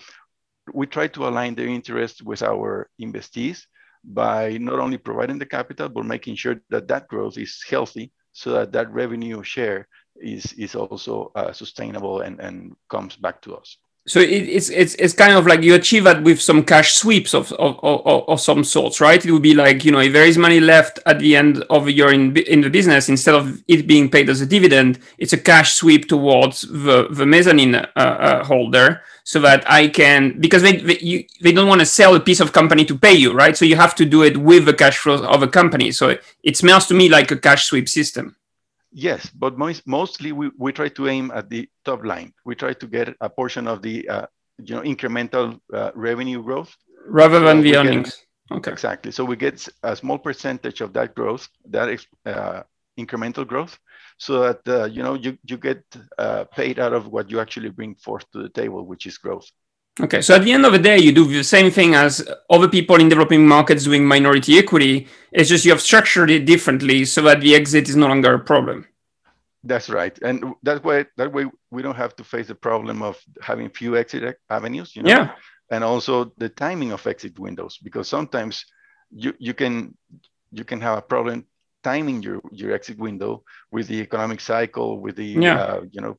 we 0.72 0.86
try 0.86 1.08
to 1.08 1.28
align 1.28 1.54
their 1.54 1.66
interest 1.68 2.22
with 2.22 2.42
our 2.42 2.90
investees 3.00 3.62
by 4.04 4.58
not 4.58 4.78
only 4.78 4.98
providing 4.98 5.38
the 5.38 5.46
capital, 5.46 5.88
but 5.88 6.04
making 6.04 6.36
sure 6.36 6.60
that 6.70 6.88
that 6.88 7.08
growth 7.08 7.38
is 7.38 7.64
healthy 7.68 8.12
so 8.32 8.52
that 8.52 8.72
that 8.72 8.92
revenue 8.92 9.42
share 9.42 9.88
is, 10.20 10.52
is 10.52 10.74
also 10.74 11.32
uh, 11.34 11.52
sustainable 11.52 12.20
and, 12.20 12.40
and 12.40 12.74
comes 12.88 13.16
back 13.16 13.40
to 13.42 13.56
us 13.56 13.78
so 14.06 14.20
it, 14.20 14.48
it's 14.48 14.70
it's 14.70 14.94
it's 14.94 15.12
kind 15.12 15.34
of 15.34 15.46
like 15.46 15.62
you 15.62 15.74
achieve 15.74 16.04
that 16.04 16.22
with 16.22 16.40
some 16.40 16.64
cash 16.64 16.94
sweeps 16.94 17.34
of 17.34 17.52
of, 17.52 17.78
of 17.82 18.28
of 18.28 18.40
some 18.40 18.64
sorts, 18.64 19.00
right? 19.00 19.24
It 19.24 19.30
would 19.30 19.42
be 19.42 19.54
like 19.54 19.84
you 19.84 19.92
know 19.92 20.00
if 20.00 20.12
there 20.14 20.24
is 20.24 20.38
money 20.38 20.60
left 20.60 20.98
at 21.04 21.18
the 21.18 21.36
end 21.36 21.62
of 21.68 21.90
your 21.90 22.12
in 22.12 22.34
in 22.36 22.62
the 22.62 22.70
business, 22.70 23.10
instead 23.10 23.34
of 23.34 23.62
it 23.68 23.86
being 23.86 24.10
paid 24.10 24.30
as 24.30 24.40
a 24.40 24.46
dividend, 24.46 24.98
it's 25.18 25.34
a 25.34 25.38
cash 25.38 25.74
sweep 25.74 26.08
towards 26.08 26.62
the 26.62 27.08
the 27.10 27.26
mezzanine 27.26 27.74
uh, 27.74 27.88
uh, 27.96 28.44
holder, 28.44 29.02
so 29.24 29.40
that 29.40 29.70
I 29.70 29.88
can 29.88 30.40
because 30.40 30.62
they 30.62 30.76
they, 30.76 30.98
you, 31.00 31.24
they 31.42 31.52
don't 31.52 31.68
want 31.68 31.80
to 31.80 31.86
sell 31.86 32.14
a 32.14 32.20
piece 32.20 32.40
of 32.40 32.52
company 32.54 32.86
to 32.86 32.96
pay 32.96 33.12
you, 33.14 33.34
right? 33.34 33.56
So 33.56 33.66
you 33.66 33.76
have 33.76 33.94
to 33.96 34.06
do 34.06 34.22
it 34.22 34.38
with 34.38 34.64
the 34.64 34.74
cash 34.74 34.96
flow 34.96 35.22
of 35.22 35.42
a 35.42 35.48
company. 35.48 35.92
So 35.92 36.08
it, 36.08 36.24
it 36.42 36.56
smells 36.56 36.86
to 36.86 36.94
me 36.94 37.10
like 37.10 37.30
a 37.30 37.36
cash 37.36 37.66
sweep 37.66 37.90
system. 37.90 38.36
Yes, 38.92 39.30
but 39.30 39.58
most, 39.58 39.86
mostly 39.86 40.32
we, 40.32 40.50
we 40.58 40.72
try 40.72 40.88
to 40.88 41.08
aim 41.08 41.30
at 41.34 41.48
the 41.50 41.68
top 41.84 42.04
line. 42.04 42.32
We 42.44 42.54
try 42.54 42.72
to 42.72 42.86
get 42.86 43.14
a 43.20 43.28
portion 43.28 43.66
of 43.66 43.82
the 43.82 44.08
uh, 44.08 44.26
you 44.58 44.74
know 44.74 44.82
incremental 44.82 45.60
uh, 45.72 45.90
revenue 45.94 46.42
growth 46.42 46.74
rather 47.06 47.40
than 47.40 47.62
the 47.62 47.76
earnings. 47.76 48.16
Get, 48.50 48.56
okay. 48.58 48.70
Exactly. 48.70 49.12
So 49.12 49.24
we 49.24 49.36
get 49.36 49.66
a 49.82 49.94
small 49.96 50.18
percentage 50.18 50.80
of 50.80 50.92
that 50.94 51.14
growth, 51.14 51.48
that 51.70 51.88
uh, 52.26 52.62
incremental 52.98 53.46
growth, 53.46 53.78
so 54.18 54.40
that 54.40 54.60
uh, 54.68 54.84
you 54.86 55.02
know 55.02 55.14
you 55.14 55.38
you 55.44 55.56
get 55.56 55.82
uh, 56.18 56.44
paid 56.44 56.78
out 56.78 56.92
of 56.92 57.08
what 57.08 57.30
you 57.30 57.40
actually 57.40 57.70
bring 57.70 57.94
forth 57.96 58.30
to 58.32 58.42
the 58.42 58.48
table, 58.48 58.86
which 58.86 59.06
is 59.06 59.18
growth. 59.18 59.48
Okay, 60.00 60.22
so 60.22 60.34
at 60.34 60.44
the 60.44 60.52
end 60.52 60.64
of 60.64 60.72
the 60.72 60.78
day, 60.78 60.98
you 60.98 61.12
do 61.12 61.26
the 61.26 61.42
same 61.42 61.70
thing 61.70 61.94
as 61.94 62.26
other 62.50 62.68
people 62.68 62.96
in 62.96 63.08
developing 63.08 63.46
markets 63.46 63.84
doing 63.84 64.04
minority 64.04 64.58
equity. 64.58 65.08
It's 65.32 65.48
just 65.48 65.64
you 65.64 65.72
have 65.72 65.80
structured 65.80 66.30
it 66.30 66.44
differently 66.44 67.04
so 67.04 67.22
that 67.22 67.40
the 67.40 67.54
exit 67.54 67.88
is 67.88 67.96
no 67.96 68.06
longer 68.06 68.34
a 68.34 68.38
problem. 68.38 68.86
That's 69.64 69.90
right, 69.90 70.16
and 70.22 70.54
that 70.62 70.84
way, 70.84 71.06
that 71.16 71.32
way 71.32 71.46
we 71.70 71.82
don't 71.82 71.96
have 71.96 72.14
to 72.16 72.24
face 72.24 72.46
the 72.46 72.54
problem 72.54 73.02
of 73.02 73.18
having 73.42 73.68
few 73.70 73.96
exit 73.96 74.38
avenues. 74.48 74.94
You 74.94 75.02
know? 75.02 75.10
Yeah. 75.10 75.32
And 75.70 75.82
also 75.82 76.32
the 76.38 76.48
timing 76.48 76.92
of 76.92 77.04
exit 77.06 77.38
windows, 77.38 77.78
because 77.82 78.08
sometimes 78.08 78.64
you 79.10 79.34
you 79.38 79.52
can 79.52 79.96
you 80.52 80.64
can 80.64 80.80
have 80.80 80.98
a 80.98 81.02
problem 81.02 81.44
timing 81.82 82.22
your 82.22 82.40
your 82.52 82.72
exit 82.72 82.98
window 82.98 83.42
with 83.70 83.88
the 83.88 84.00
economic 84.00 84.40
cycle, 84.40 85.00
with 85.00 85.16
the 85.16 85.26
yeah. 85.26 85.56
uh, 85.56 85.80
you 85.90 86.00
know 86.00 86.18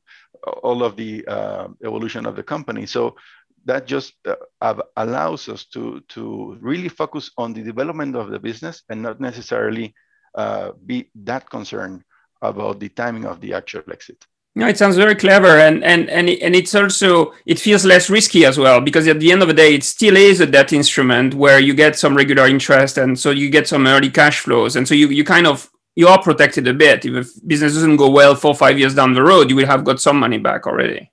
all 0.62 0.82
of 0.82 0.96
the 0.96 1.24
uh, 1.26 1.68
evolution 1.84 2.26
of 2.26 2.36
the 2.36 2.42
company. 2.42 2.86
So 2.86 3.16
that 3.64 3.86
just 3.86 4.14
uh, 4.26 4.74
allows 4.96 5.48
us 5.48 5.64
to 5.66 6.00
to 6.08 6.56
really 6.60 6.88
focus 6.88 7.30
on 7.36 7.52
the 7.52 7.62
development 7.62 8.16
of 8.16 8.30
the 8.30 8.38
business 8.38 8.82
and 8.88 9.02
not 9.02 9.20
necessarily 9.20 9.94
uh, 10.34 10.72
be 10.86 11.10
that 11.14 11.48
concerned 11.50 12.02
about 12.42 12.80
the 12.80 12.88
timing 12.88 13.26
of 13.26 13.40
the 13.40 13.52
actual 13.52 13.82
exit. 13.92 14.26
No, 14.56 14.66
it 14.66 14.76
sounds 14.76 14.96
very 14.96 15.14
clever, 15.14 15.58
and 15.58 15.84
and 15.84 16.10
and 16.10 16.28
and 16.28 16.56
it's 16.56 16.74
also 16.74 17.32
it 17.46 17.60
feels 17.60 17.84
less 17.84 18.10
risky 18.10 18.44
as 18.44 18.58
well 18.58 18.80
because 18.80 19.06
at 19.06 19.20
the 19.20 19.30
end 19.30 19.42
of 19.42 19.48
the 19.48 19.54
day, 19.54 19.74
it 19.74 19.84
still 19.84 20.16
is 20.16 20.40
a 20.40 20.46
debt 20.46 20.72
instrument 20.72 21.34
where 21.34 21.60
you 21.60 21.72
get 21.72 21.96
some 21.96 22.16
regular 22.16 22.46
interest, 22.48 22.98
and 22.98 23.16
so 23.16 23.30
you 23.30 23.48
get 23.48 23.68
some 23.68 23.86
early 23.86 24.10
cash 24.10 24.40
flows, 24.40 24.74
and 24.74 24.88
so 24.88 24.94
you 24.94 25.08
you 25.08 25.22
kind 25.22 25.46
of 25.46 25.70
you 25.94 26.08
are 26.08 26.20
protected 26.20 26.66
a 26.66 26.74
bit. 26.74 27.04
If 27.04 27.28
business 27.46 27.74
doesn't 27.74 27.96
go 27.96 28.10
well 28.10 28.34
four 28.34 28.54
five 28.56 28.76
years 28.76 28.94
down 28.94 29.14
the 29.14 29.22
road, 29.22 29.50
you 29.50 29.56
will 29.56 29.66
have 29.66 29.84
got 29.84 30.00
some 30.00 30.18
money 30.18 30.38
back 30.38 30.66
already. 30.66 31.12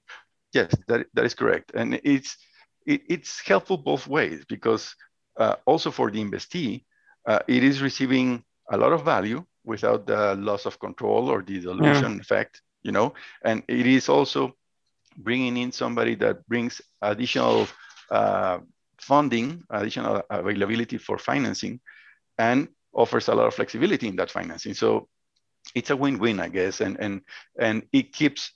Yes, 0.58 0.72
that 0.88 1.08
that 1.16 1.26
is 1.26 1.36
correct, 1.42 1.68
and 1.80 2.00
it's 2.04 2.32
it, 2.86 3.02
it's 3.14 3.34
helpful 3.48 3.78
both 3.78 4.08
ways 4.08 4.40
because 4.48 4.84
uh, 5.44 5.56
also 5.66 5.90
for 5.92 6.12
the 6.12 6.20
investee, 6.28 6.86
uh, 7.30 7.40
it 7.48 7.64
is 7.64 7.82
receiving 7.82 8.44
a 8.70 8.78
lot 8.78 8.94
of 8.94 9.02
value 9.06 9.46
without 9.64 10.08
the 10.08 10.36
loss 10.36 10.66
of 10.66 10.80
control 10.80 11.30
or 11.30 11.42
the 11.42 11.60
dilution 11.60 12.14
yeah. 12.14 12.22
effect 12.22 12.62
you 12.88 12.94
know, 12.94 13.14
and 13.44 13.64
it 13.68 13.86
is 13.86 14.08
also 14.08 14.56
bringing 15.18 15.58
in 15.58 15.72
somebody 15.72 16.16
that 16.16 16.48
brings 16.48 16.82
additional 17.02 17.68
uh, 18.10 18.60
funding, 19.00 19.62
additional 19.70 20.24
availability 20.30 20.98
for 20.98 21.18
financing, 21.18 21.82
and 22.38 22.70
offers 22.94 23.28
a 23.28 23.36
lot 23.36 23.48
of 23.48 23.54
flexibility 23.54 24.08
in 24.08 24.16
that 24.16 24.32
financing. 24.32 24.74
So 24.74 25.10
it's 25.76 25.90
a 25.90 25.98
win-win, 25.98 26.40
I 26.40 26.48
guess, 26.48 26.80
and 26.80 26.98
and 27.00 27.22
and 27.60 27.84
it 27.92 28.14
keeps 28.14 28.54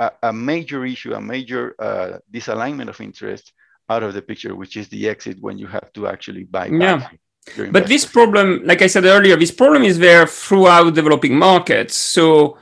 a, 0.00 0.10
a 0.24 0.32
major 0.32 0.84
issue, 0.84 1.12
a 1.14 1.20
major 1.20 1.76
uh, 1.78 2.18
disalignment 2.32 2.88
of 2.88 3.00
interest 3.00 3.52
out 3.88 4.02
of 4.02 4.14
the 4.14 4.22
picture, 4.22 4.54
which 4.54 4.76
is 4.76 4.88
the 4.88 5.08
exit 5.08 5.36
when 5.40 5.58
you 5.58 5.66
have 5.66 5.92
to 5.92 6.06
actually 6.06 6.44
buy 6.44 6.68
back. 6.70 7.12
Yeah. 7.60 7.70
But 7.70 7.86
this 7.86 8.04
problem, 8.04 8.62
like 8.64 8.82
I 8.82 8.86
said 8.86 9.04
earlier, 9.04 9.36
this 9.36 9.50
problem 9.50 9.82
is 9.82 9.98
there 9.98 10.26
throughout 10.26 10.94
developing 10.94 11.36
markets. 11.36 11.96
So 11.96 12.58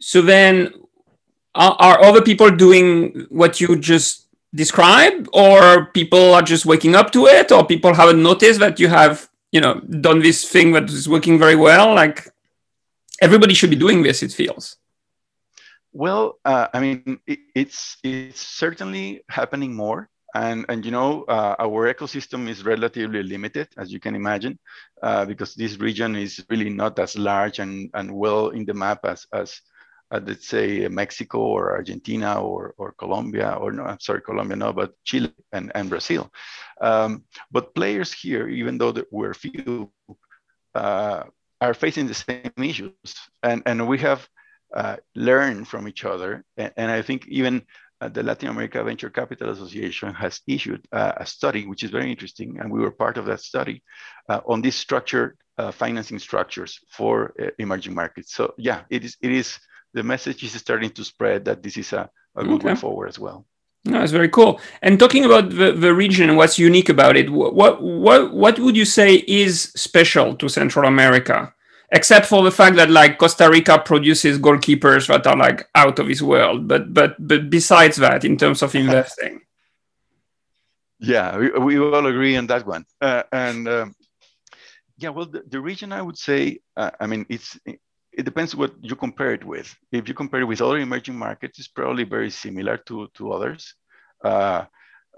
so 0.00 0.20
then, 0.20 0.72
are, 1.54 1.76
are 1.78 2.02
other 2.02 2.22
people 2.22 2.50
doing 2.50 3.26
what 3.28 3.60
you 3.60 3.76
just 3.76 4.26
described, 4.52 5.28
or 5.32 5.86
people 5.86 6.34
are 6.34 6.42
just 6.42 6.66
waking 6.66 6.94
up 6.96 7.12
to 7.12 7.26
it, 7.26 7.52
or 7.52 7.64
people 7.64 7.94
haven't 7.94 8.22
noticed 8.22 8.58
that 8.60 8.80
you 8.80 8.88
have, 8.88 9.28
you 9.52 9.60
know, 9.60 9.74
done 9.80 10.20
this 10.20 10.48
thing 10.50 10.72
that 10.72 10.90
is 10.90 11.08
working 11.08 11.38
very 11.38 11.54
well? 11.54 11.94
Like 11.94 12.28
everybody 13.20 13.54
should 13.54 13.70
be 13.70 13.76
doing 13.76 14.02
this. 14.02 14.22
It 14.22 14.32
feels. 14.32 14.76
Well, 15.92 16.38
uh, 16.44 16.68
I 16.72 16.80
mean, 16.80 17.20
it, 17.26 17.40
it's 17.54 17.98
it's 18.02 18.40
certainly 18.40 19.22
happening 19.28 19.74
more 19.74 20.08
and 20.34 20.64
and 20.68 20.84
you 20.84 20.90
know 20.90 21.24
uh, 21.24 21.54
our 21.58 21.92
ecosystem 21.92 22.48
is 22.48 22.64
relatively 22.64 23.22
limited 23.22 23.68
as 23.76 23.92
you 23.92 24.00
can 24.00 24.14
imagine 24.14 24.58
uh, 25.02 25.24
because 25.26 25.54
this 25.54 25.76
region 25.78 26.16
is 26.16 26.44
really 26.48 26.70
not 26.70 26.98
as 26.98 27.16
large 27.18 27.58
and 27.58 27.90
and 27.94 28.10
well 28.10 28.48
in 28.48 28.64
the 28.64 28.74
map 28.74 29.00
as 29.04 29.26
as 29.32 29.60
uh, 30.10 30.20
let's 30.26 30.46
say 30.48 30.88
Mexico 30.88 31.38
or 31.38 31.72
Argentina 31.72 32.40
or, 32.40 32.74
or 32.76 32.92
Colombia, 32.92 33.52
or 33.58 33.72
no, 33.72 33.84
I'm 33.84 33.98
sorry, 33.98 34.20
Colombia, 34.20 34.56
no, 34.56 34.70
but 34.70 34.92
Chile 35.04 35.32
and, 35.52 35.72
and 35.74 35.88
Brazil. 35.88 36.30
Um, 36.82 37.24
but 37.50 37.74
players 37.74 38.12
here, 38.12 38.46
even 38.46 38.76
though 38.76 38.94
we're 39.10 39.32
few, 39.32 39.90
uh, 40.74 41.22
are 41.62 41.72
facing 41.72 42.08
the 42.08 42.14
same 42.14 42.52
issues. 42.58 42.92
And, 43.42 43.62
and 43.64 43.88
we 43.88 43.96
have 44.00 44.28
uh, 44.74 44.96
learned 45.14 45.68
from 45.68 45.86
each 45.88 46.04
other. 46.04 46.44
And, 46.56 46.72
and 46.76 46.90
I 46.90 47.02
think 47.02 47.26
even 47.28 47.62
uh, 48.00 48.08
the 48.08 48.22
Latin 48.22 48.48
America 48.48 48.82
Venture 48.82 49.10
Capital 49.10 49.50
Association 49.50 50.12
has 50.14 50.40
issued 50.46 50.86
uh, 50.92 51.12
a 51.16 51.26
study, 51.26 51.66
which 51.66 51.82
is 51.82 51.90
very 51.90 52.10
interesting. 52.10 52.58
And 52.58 52.70
we 52.70 52.80
were 52.80 52.90
part 52.90 53.16
of 53.18 53.26
that 53.26 53.40
study 53.40 53.82
uh, 54.28 54.40
on 54.46 54.62
these 54.62 54.76
structured 54.76 55.36
financing 55.70 56.18
structures 56.18 56.80
for 56.90 57.34
emerging 57.58 57.94
markets. 57.94 58.34
So 58.34 58.54
yeah, 58.58 58.80
it 58.90 59.04
is, 59.04 59.16
it 59.20 59.30
is 59.30 59.60
the 59.94 60.02
message 60.02 60.42
is 60.42 60.52
starting 60.54 60.90
to 60.90 61.04
spread 61.04 61.44
that 61.44 61.62
this 61.62 61.76
is 61.76 61.92
a, 61.92 62.10
a 62.34 62.42
good 62.42 62.54
okay. 62.54 62.68
way 62.68 62.74
forward 62.74 63.08
as 63.08 63.18
well. 63.18 63.46
No, 63.84 63.98
that's 63.98 64.12
very 64.12 64.28
cool. 64.28 64.60
And 64.80 64.98
talking 64.98 65.24
about 65.24 65.50
the, 65.50 65.72
the 65.72 65.92
region 65.92 66.28
and 66.28 66.38
what's 66.38 66.58
unique 66.58 66.88
about 66.88 67.16
it, 67.16 67.30
what 67.30 67.82
what 67.82 68.32
what 68.32 68.58
would 68.60 68.76
you 68.76 68.84
say 68.84 69.24
is 69.26 69.72
special 69.74 70.36
to 70.36 70.48
Central 70.48 70.86
America, 70.86 71.52
except 71.92 72.26
for 72.26 72.42
the 72.42 72.50
fact 72.50 72.76
that 72.76 72.90
like 72.90 73.18
Costa 73.18 73.48
Rica 73.48 73.78
produces 73.78 74.38
goalkeepers 74.38 75.06
that 75.08 75.26
are 75.26 75.36
like 75.36 75.68
out 75.74 75.98
of 75.98 76.08
this 76.08 76.22
world. 76.22 76.66
But 76.66 76.92
but 76.92 77.14
but 77.18 77.50
besides 77.50 77.96
that, 77.98 78.24
in 78.24 78.36
terms 78.36 78.62
of 78.62 78.74
investing, 78.84 79.42
yeah, 80.98 81.36
we, 81.36 81.50
we 81.50 81.78
all 81.78 82.06
agree 82.06 82.36
on 82.36 82.46
that 82.48 82.66
one. 82.66 82.84
Uh, 83.00 83.22
and 83.30 83.68
um, 83.68 83.94
yeah, 84.98 85.10
well, 85.10 85.26
the, 85.26 85.42
the, 85.48 85.60
region 85.60 85.92
I 85.92 86.00
would 86.00 86.16
say, 86.16 86.60
uh, 86.76 86.90
I 86.98 87.06
mean, 87.06 87.26
it's 87.28 87.58
it 87.66 88.24
depends 88.24 88.54
what 88.54 88.72
you 88.80 88.96
compare 88.96 89.32
it 89.32 89.44
with. 89.44 89.74
If 89.90 90.08
you 90.08 90.14
compare 90.14 90.40
it 90.40 90.44
with 90.44 90.62
other 90.62 90.78
emerging 90.78 91.16
markets, 91.16 91.58
it's 91.58 91.68
probably 91.68 92.04
very 92.04 92.30
similar 92.30 92.76
to, 92.86 93.08
to 93.14 93.32
others. 93.32 93.74
Uh, 94.22 94.64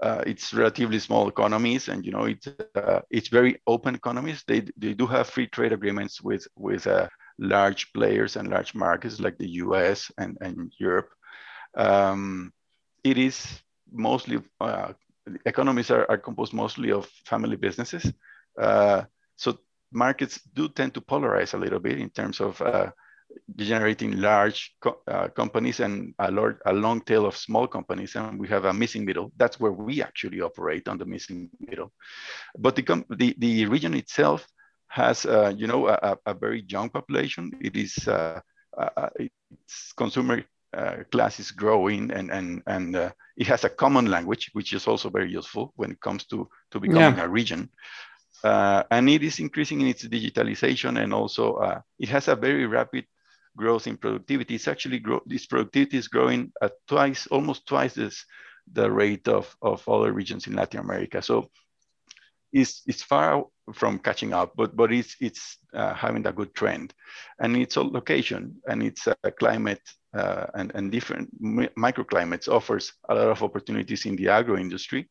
uh, 0.01 0.23
it's 0.25 0.53
relatively 0.53 0.99
small 0.99 1.27
economies, 1.27 1.87
and 1.87 2.05
you 2.05 2.11
know 2.11 2.25
it's 2.25 2.47
uh, 2.75 3.01
it's 3.09 3.29
very 3.29 3.61
open 3.65 3.95
economies. 3.95 4.43
They, 4.47 4.61
they 4.77 4.93
do 4.93 5.07
have 5.07 5.29
free 5.29 5.47
trade 5.47 5.71
agreements 5.71 6.21
with 6.21 6.47
with 6.57 6.85
uh, 6.87 7.07
large 7.39 7.93
players 7.93 8.35
and 8.35 8.49
large 8.49 8.75
markets 8.75 9.19
like 9.19 9.37
the 9.37 9.49
U.S. 9.63 10.11
and 10.17 10.37
and 10.41 10.71
Europe. 10.79 11.09
Um, 11.77 12.51
it 13.03 13.17
is 13.17 13.61
mostly 13.91 14.41
uh, 14.59 14.93
economies 15.45 15.91
are, 15.91 16.05
are 16.09 16.17
composed 16.17 16.53
mostly 16.53 16.91
of 16.91 17.07
family 17.25 17.55
businesses. 17.55 18.11
Uh, 18.59 19.03
so 19.35 19.57
markets 19.91 20.41
do 20.53 20.67
tend 20.69 20.93
to 20.93 21.01
polarize 21.01 21.53
a 21.53 21.57
little 21.57 21.79
bit 21.79 21.99
in 21.99 22.09
terms 22.09 22.39
of 22.41 22.61
uh, 22.61 22.91
generating 23.55 24.17
large 24.17 24.75
co 24.81 24.97
uh, 25.07 25.27
companies 25.29 25.79
and 25.79 26.13
a, 26.19 26.31
large, 26.31 26.57
a 26.65 26.73
long 26.73 27.01
tail 27.01 27.25
of 27.25 27.35
small 27.35 27.67
companies, 27.67 28.15
and 28.15 28.39
we 28.39 28.47
have 28.47 28.65
a 28.65 28.73
missing 28.73 29.05
middle. 29.05 29.31
That's 29.37 29.59
where 29.59 29.71
we 29.71 30.01
actually 30.01 30.41
operate 30.41 30.87
on 30.87 30.97
the 30.97 31.05
missing 31.05 31.49
middle. 31.59 31.91
But 32.57 32.75
the, 32.75 33.05
the, 33.09 33.35
the 33.37 33.65
region 33.65 33.93
itself 33.93 34.47
has, 34.87 35.25
uh, 35.25 35.53
you 35.55 35.67
know, 35.67 35.87
a, 35.87 36.17
a, 36.25 36.33
very 36.33 36.63
young 36.67 36.89
population. 36.89 37.51
It 37.61 37.75
is, 37.75 38.07
uh, 38.07 38.39
uh, 38.77 38.89
uh, 38.97 39.09
its 39.19 39.93
consumer 39.97 40.43
class 41.11 41.39
is 41.39 41.51
growing, 41.51 42.11
and 42.11 42.29
and 42.29 42.61
and 42.67 42.95
it 43.37 43.47
has 43.47 43.63
a 43.63 43.69
common 43.69 44.07
language, 44.07 44.49
which 44.53 44.73
is 44.73 44.87
also 44.87 45.09
very 45.09 45.31
useful 45.31 45.71
when 45.77 45.91
it 45.91 46.01
comes 46.01 46.25
to 46.25 46.49
to 46.71 46.79
becoming 46.79 47.17
yeah. 47.17 47.23
a 47.23 47.29
region. 47.29 47.69
Uh, 48.43 48.83
and 48.91 49.09
it 49.09 49.23
is 49.23 49.39
increasing 49.39 49.81
in 49.81 49.87
its 49.87 50.05
digitalization 50.07 51.01
and 51.01 51.13
also 51.13 51.55
uh, 51.55 51.79
it 51.97 52.09
has 52.09 52.27
a 52.27 52.35
very 52.35 52.67
rapid 52.67 53.05
growth 53.55 53.87
in 53.87 53.97
productivity. 53.97 54.55
It's 54.55 54.67
actually 54.67 54.99
grow, 54.99 55.21
this 55.25 55.45
productivity 55.45 55.97
is 55.97 56.07
growing 56.07 56.51
at 56.61 56.73
twice, 56.87 57.27
almost 57.27 57.67
twice 57.67 57.93
this, 57.93 58.25
the 58.71 58.89
rate 58.91 59.27
of, 59.27 59.55
of 59.61 59.87
other 59.87 60.11
regions 60.11 60.47
in 60.47 60.53
Latin 60.53 60.79
America. 60.79 61.21
So 61.21 61.49
it's, 62.51 62.81
it's 62.87 63.03
far 63.03 63.45
from 63.73 63.99
catching 63.99 64.33
up, 64.33 64.53
but, 64.55 64.75
but 64.75 64.91
it's, 64.91 65.15
it's 65.19 65.57
uh, 65.73 65.93
having 65.93 66.25
a 66.25 66.31
good 66.31 66.53
trend. 66.55 66.93
And 67.39 67.55
its 67.55 67.75
a 67.75 67.81
location 67.83 68.55
and 68.67 68.81
its 68.81 69.07
uh, 69.07 69.15
climate 69.37 69.81
uh, 70.13 70.47
and, 70.53 70.71
and 70.75 70.91
different 70.91 71.29
microclimates 71.41 72.47
offers 72.47 72.93
a 73.09 73.15
lot 73.15 73.29
of 73.29 73.43
opportunities 73.43 74.05
in 74.05 74.15
the 74.15 74.29
agro 74.29 74.57
industry 74.57 75.09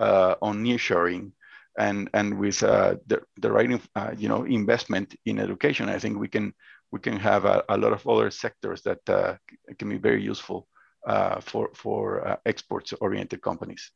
uh, 0.00 0.34
on 0.42 0.64
nearshoring 0.64 1.32
and 1.78 2.10
and 2.12 2.38
with 2.38 2.62
uh, 2.62 2.96
the 3.06 3.22
the 3.40 3.50
right 3.50 3.80
uh, 3.96 4.12
you 4.16 4.28
know 4.28 4.44
investment 4.44 5.14
in 5.24 5.38
education, 5.38 5.88
I 5.88 5.98
think 5.98 6.18
we 6.18 6.28
can 6.28 6.52
we 6.92 7.00
can 7.00 7.16
have 7.16 7.44
a, 7.44 7.64
a 7.68 7.76
lot 7.76 7.92
of 7.92 8.06
other 8.06 8.30
sectors 8.30 8.82
that 8.82 9.00
uh, 9.08 9.34
can 9.78 9.88
be 9.88 9.98
very 9.98 10.22
useful 10.22 10.68
uh, 11.06 11.40
for 11.40 11.70
for 11.74 12.28
uh, 12.28 12.36
exports 12.46 12.92
oriented 13.00 13.40
companies. 13.42 13.90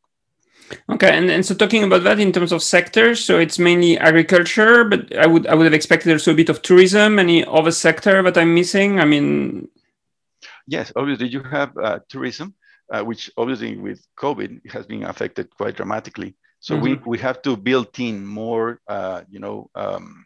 Okay, 0.90 1.16
and, 1.16 1.30
and 1.30 1.44
so 1.44 1.54
talking 1.54 1.84
about 1.84 2.02
that 2.04 2.18
in 2.18 2.32
terms 2.32 2.50
of 2.50 2.62
sectors, 2.62 3.22
so 3.22 3.38
it's 3.38 3.58
mainly 3.58 3.98
agriculture, 3.98 4.84
but 4.84 5.14
I 5.16 5.26
would 5.26 5.46
I 5.46 5.54
would 5.54 5.66
have 5.66 5.74
expected 5.74 6.12
also 6.12 6.32
a 6.32 6.34
bit 6.34 6.48
of 6.48 6.62
tourism. 6.62 7.18
Any 7.18 7.44
other 7.44 7.70
sector 7.70 8.22
that 8.22 8.38
I'm 8.38 8.54
missing? 8.54 8.98
I 8.98 9.04
mean, 9.04 9.68
yes, 10.66 10.92
obviously 10.96 11.28
you 11.28 11.42
have 11.42 11.76
uh, 11.76 11.98
tourism, 12.08 12.54
which 13.04 13.30
obviously 13.36 13.76
with 13.76 14.00
COVID 14.18 14.70
has 14.72 14.86
been 14.86 15.04
affected 15.04 15.50
quite 15.50 15.76
dramatically. 15.76 16.34
So 16.60 16.74
mm-hmm. 16.74 16.82
we, 16.82 17.00
we 17.06 17.18
have 17.18 17.42
to 17.42 17.56
build 17.56 17.98
in 17.98 18.26
more, 18.26 18.80
uh, 18.88 19.22
you 19.28 19.38
know, 19.38 19.70
um, 19.74 20.24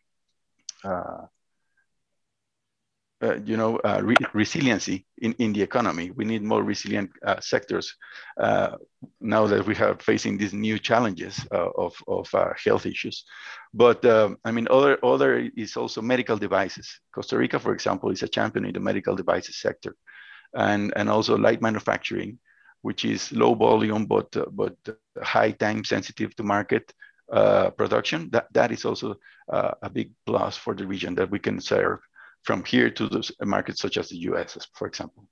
uh, 3.23 3.37
you 3.45 3.55
know, 3.55 3.77
uh, 3.85 4.00
re 4.03 4.17
resiliency 4.33 5.05
in, 5.19 5.35
in 5.35 5.53
the 5.53 5.61
economy. 5.61 6.11
We 6.11 6.25
need 6.25 6.43
more 6.43 6.62
resilient 6.62 7.11
uh, 7.27 7.39
sectors 7.41 7.95
uh, 8.41 8.77
now 9.21 9.47
that 9.47 9.67
we 9.67 9.77
are 9.77 9.95
facing 9.99 10.39
these 10.39 10.55
new 10.55 10.79
challenges 10.79 11.47
uh, 11.53 11.69
of, 11.77 11.95
of 12.09 12.31
health 12.65 12.87
issues. 12.87 13.25
But 13.75 14.03
um, 14.07 14.39
I 14.43 14.53
mean, 14.53 14.69
other, 14.71 14.99
other 15.05 15.50
is 15.55 15.77
also 15.77 16.00
medical 16.00 16.39
devices. 16.39 16.99
Costa 17.15 17.37
Rica, 17.37 17.59
for 17.59 17.75
example, 17.75 18.11
is 18.11 18.23
a 18.23 18.29
champion 18.29 18.65
in 18.65 18.73
the 18.73 18.81
medical 18.81 19.15
devices 19.15 19.61
sector 19.61 19.97
and, 20.55 20.91
and 20.97 21.11
also 21.11 21.37
light 21.37 21.61
manufacturing, 21.61 22.39
which 22.81 23.05
is 23.05 23.33
low 23.33 23.55
volume, 23.55 24.07
but, 24.07 24.35
but 24.57 24.77
high 25.23 25.50
time 25.50 25.85
sensitive 25.85 26.35
to 26.37 26.43
market 26.43 26.91
production. 27.77 28.31
That, 28.31 28.47
that 28.55 28.73
is 28.73 28.87
also 28.87 29.17
a 29.49 29.91
big 29.91 30.12
plus 30.25 30.57
for 30.57 30.75
the 30.75 30.87
region 30.87 31.15
that 31.17 31.31
we 31.31 31.39
can 31.39 31.61
serve 31.61 32.00
from 32.42 32.64
here 32.64 32.90
to 32.90 33.09
the 33.09 33.30
markets 33.44 33.80
such 33.80 33.97
as 33.97 34.09
the 34.09 34.16
US, 34.16 34.56
for 34.75 34.87
example. 34.87 35.26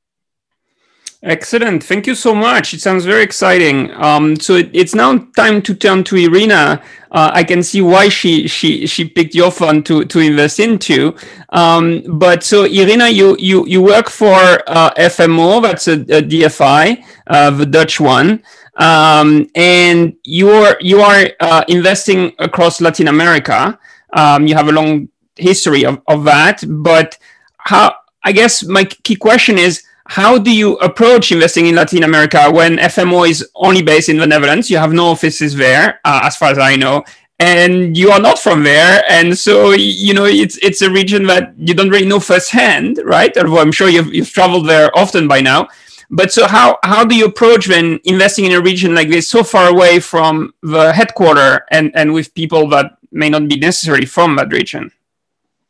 Excellent. 1.25 1.83
Thank 1.83 2.07
you 2.07 2.15
so 2.15 2.33
much. 2.33 2.73
It 2.75 2.81
sounds 2.81 3.05
very 3.05 3.25
exciting. 3.25 3.91
Um, 3.95 4.37
so 4.37 4.55
it, 4.55 4.71
it's 4.73 4.95
now 4.95 5.19
time 5.35 5.61
to 5.63 5.75
turn 5.75 6.05
to 6.05 6.17
Irina. 6.17 6.81
Uh, 7.11 7.31
I 7.35 7.43
can 7.43 7.65
see 7.65 7.81
why 7.81 8.09
she 8.09 8.47
she 8.47 8.87
she 8.87 9.09
picked 9.09 9.35
your 9.35 9.51
fund 9.51 9.85
to 9.87 10.05
to 10.05 10.21
invest 10.21 10.61
into. 10.61 11.17
Um, 11.49 12.05
but 12.07 12.45
so 12.45 12.67
Irina, 12.67 13.09
you 13.09 13.37
you 13.41 13.67
you 13.67 13.83
work 13.83 14.09
for 14.09 14.63
uh, 14.69 14.95
FMO. 14.95 15.61
That's 15.61 15.89
a, 15.89 15.95
a 15.95 16.23
DFI, 16.23 17.05
uh, 17.27 17.51
the 17.51 17.67
Dutch 17.67 17.99
one, 17.99 18.41
um, 18.77 19.51
and 19.57 20.15
you 20.23 20.51
are 20.51 20.77
you 20.81 21.01
are 21.01 21.31
uh, 21.41 21.65
investing 21.67 22.33
across 22.39 22.81
Latin 22.81 23.09
America. 23.09 23.77
Um, 24.13 24.47
you 24.47 24.55
have 24.55 24.69
a 24.69 24.73
long 24.73 25.09
history 25.39 25.85
of, 25.85 26.01
of 26.07 26.25
that. 26.25 26.65
But 26.67 27.19
how, 27.59 27.95
I 28.25 28.33
guess 28.33 28.65
my 28.65 28.85
key 28.85 29.17
question 29.17 29.59
is, 29.59 29.83
how 30.09 30.39
do 30.39 30.51
you 30.51 30.77
approach 30.77 31.33
investing 31.33 31.67
in 31.67 31.75
Latin 31.75 32.03
America 32.03 32.51
when 32.51 32.79
FMO 32.79 33.29
is 33.29 33.47
only 33.55 33.83
based 33.83 34.09
in 34.09 34.17
the 34.17 34.27
Netherlands? 34.27 34.71
You 34.71 34.79
have 34.79 34.93
no 34.93 35.09
offices 35.09 35.55
there, 35.55 36.01
uh, 36.05 36.21
as 36.25 36.37
far 36.37 36.51
as 36.51 36.59
I 36.59 36.77
know, 36.77 37.05
and 37.39 37.95
you 37.97 38.11
are 38.11 38.21
not 38.21 38.39
from 38.39 38.65
there, 38.65 39.05
and 39.09 39.37
so 39.37 39.73
you 39.73 40.15
know 40.15 40.25
it's 40.25 40.57
it's 40.59 40.81
a 40.81 40.91
region 40.91 41.27
that 41.27 41.53
you 41.59 41.75
don't 41.75 41.91
really 41.91 42.07
know 42.07 42.21
firsthand, 42.21 42.99
right? 43.05 43.37
Although 43.37 43.59
I'm 43.61 43.71
sure 43.71 43.91
you've 43.91 44.13
you've 44.15 44.31
traveled 44.31 44.67
there 44.67 44.91
often 44.99 45.29
by 45.29 45.43
now. 45.43 45.69
But 46.11 46.33
so 46.33 46.47
how 46.49 46.79
how 46.83 47.05
do 47.05 47.15
you 47.15 47.27
approach 47.27 47.69
when 47.69 48.01
investing 48.05 48.47
in 48.47 48.53
a 48.53 48.63
region 48.63 48.95
like 48.95 49.11
this, 49.11 49.29
so 49.29 49.45
far 49.45 49.69
away 49.69 50.01
from 50.01 50.55
the 50.63 50.93
headquarter, 50.93 51.67
and 51.71 51.93
and 51.95 52.15
with 52.15 52.35
people 52.35 52.67
that 52.71 52.97
may 53.13 53.29
not 53.29 53.47
be 53.47 53.59
necessarily 53.59 54.07
from 54.07 54.37
that 54.37 54.51
region? 54.53 54.91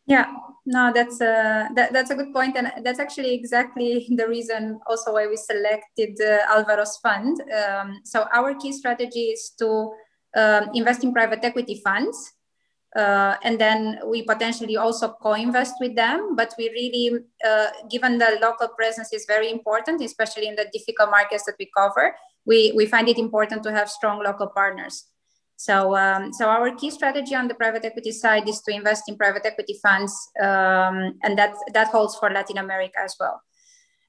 Yeah, 0.08 0.26
no, 0.64 0.90
that's 0.94 1.20
a 1.20 1.68
that, 1.74 1.92
that's 1.92 2.10
a 2.10 2.14
good 2.14 2.32
point, 2.32 2.56
and 2.56 2.72
that's 2.82 2.98
actually 2.98 3.34
exactly 3.34 4.06
the 4.16 4.26
reason 4.26 4.80
also 4.86 5.12
why 5.12 5.26
we 5.26 5.36
selected 5.36 6.18
uh, 6.20 6.46
Alvaro's 6.54 6.96
fund. 6.98 7.40
Um, 7.52 8.00
so 8.04 8.26
our 8.34 8.54
key 8.54 8.72
strategy 8.72 9.26
is 9.36 9.52
to 9.58 9.92
um, 10.34 10.70
invest 10.74 11.04
in 11.04 11.12
private 11.12 11.44
equity 11.44 11.82
funds, 11.84 12.32
uh, 12.96 13.36
and 13.44 13.60
then 13.60 14.00
we 14.06 14.22
potentially 14.22 14.78
also 14.78 15.14
co-invest 15.20 15.74
with 15.78 15.94
them. 15.94 16.34
But 16.36 16.54
we 16.56 16.70
really, 16.70 17.20
uh, 17.46 17.68
given 17.90 18.16
the 18.16 18.38
local 18.40 18.68
presence 18.68 19.12
is 19.12 19.26
very 19.26 19.50
important, 19.50 20.00
especially 20.00 20.48
in 20.48 20.56
the 20.56 20.70
difficult 20.72 21.10
markets 21.10 21.44
that 21.44 21.56
we 21.58 21.70
cover, 21.76 22.16
we 22.46 22.72
we 22.74 22.86
find 22.86 23.08
it 23.10 23.18
important 23.18 23.62
to 23.64 23.72
have 23.72 23.90
strong 23.90 24.24
local 24.24 24.46
partners. 24.48 25.04
So, 25.58 25.96
um, 25.96 26.32
so 26.32 26.48
our 26.48 26.72
key 26.76 26.88
strategy 26.88 27.34
on 27.34 27.48
the 27.48 27.54
private 27.54 27.84
equity 27.84 28.12
side 28.12 28.48
is 28.48 28.60
to 28.60 28.72
invest 28.72 29.08
in 29.08 29.16
private 29.16 29.44
equity 29.44 29.76
funds, 29.82 30.14
um, 30.40 31.18
and 31.24 31.36
that 31.36 31.56
that 31.72 31.88
holds 31.88 32.16
for 32.16 32.30
Latin 32.30 32.58
America 32.58 33.00
as 33.02 33.16
well. 33.18 33.42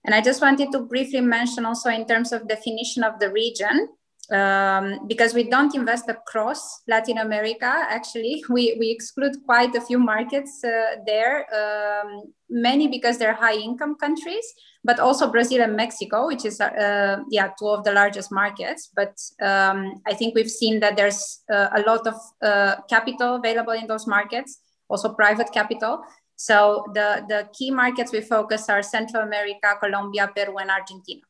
And 0.05 0.13
I 0.13 0.21
just 0.21 0.41
wanted 0.41 0.71
to 0.73 0.81
briefly 0.81 1.21
mention 1.21 1.65
also 1.65 1.89
in 1.89 2.05
terms 2.05 2.31
of 2.31 2.47
definition 2.47 3.03
of 3.03 3.19
the 3.19 3.31
region, 3.31 3.89
um, 4.31 5.07
because 5.07 5.33
we 5.33 5.43
don't 5.43 5.73
invest 5.75 6.09
across 6.09 6.81
Latin 6.87 7.17
America. 7.17 7.65
Actually, 7.65 8.43
we, 8.49 8.75
we 8.79 8.89
exclude 8.89 9.35
quite 9.45 9.75
a 9.75 9.81
few 9.81 9.99
markets 9.99 10.63
uh, 10.63 10.97
there, 11.05 11.45
um, 11.53 12.31
many 12.49 12.87
because 12.87 13.17
they're 13.17 13.33
high 13.33 13.55
income 13.55 13.95
countries, 13.95 14.45
but 14.83 14.99
also 14.99 15.31
Brazil 15.31 15.61
and 15.61 15.75
Mexico, 15.75 16.27
which 16.27 16.45
is 16.45 16.61
uh, 16.61 17.17
yeah 17.29 17.49
two 17.57 17.67
of 17.67 17.83
the 17.83 17.91
largest 17.91 18.31
markets. 18.31 18.89
But 18.95 19.17
um, 19.41 20.01
I 20.07 20.13
think 20.13 20.35
we've 20.35 20.51
seen 20.51 20.79
that 20.79 20.95
there's 20.95 21.41
uh, 21.51 21.69
a 21.75 21.81
lot 21.81 22.07
of 22.07 22.15
uh, 22.41 22.75
capital 22.89 23.35
available 23.35 23.73
in 23.73 23.87
those 23.87 24.07
markets, 24.07 24.59
also 24.89 25.13
private 25.13 25.51
capital. 25.51 26.01
So 26.35 26.85
the 26.93 27.25
the 27.27 27.49
key 27.57 27.71
markets 27.71 28.11
we 28.11 28.21
focus 28.21 28.69
are 28.69 28.81
Central 28.81 29.23
America, 29.23 29.75
Colombia, 29.81 30.31
Peru, 30.33 30.57
and 30.57 30.71
Argentina. 30.71 31.21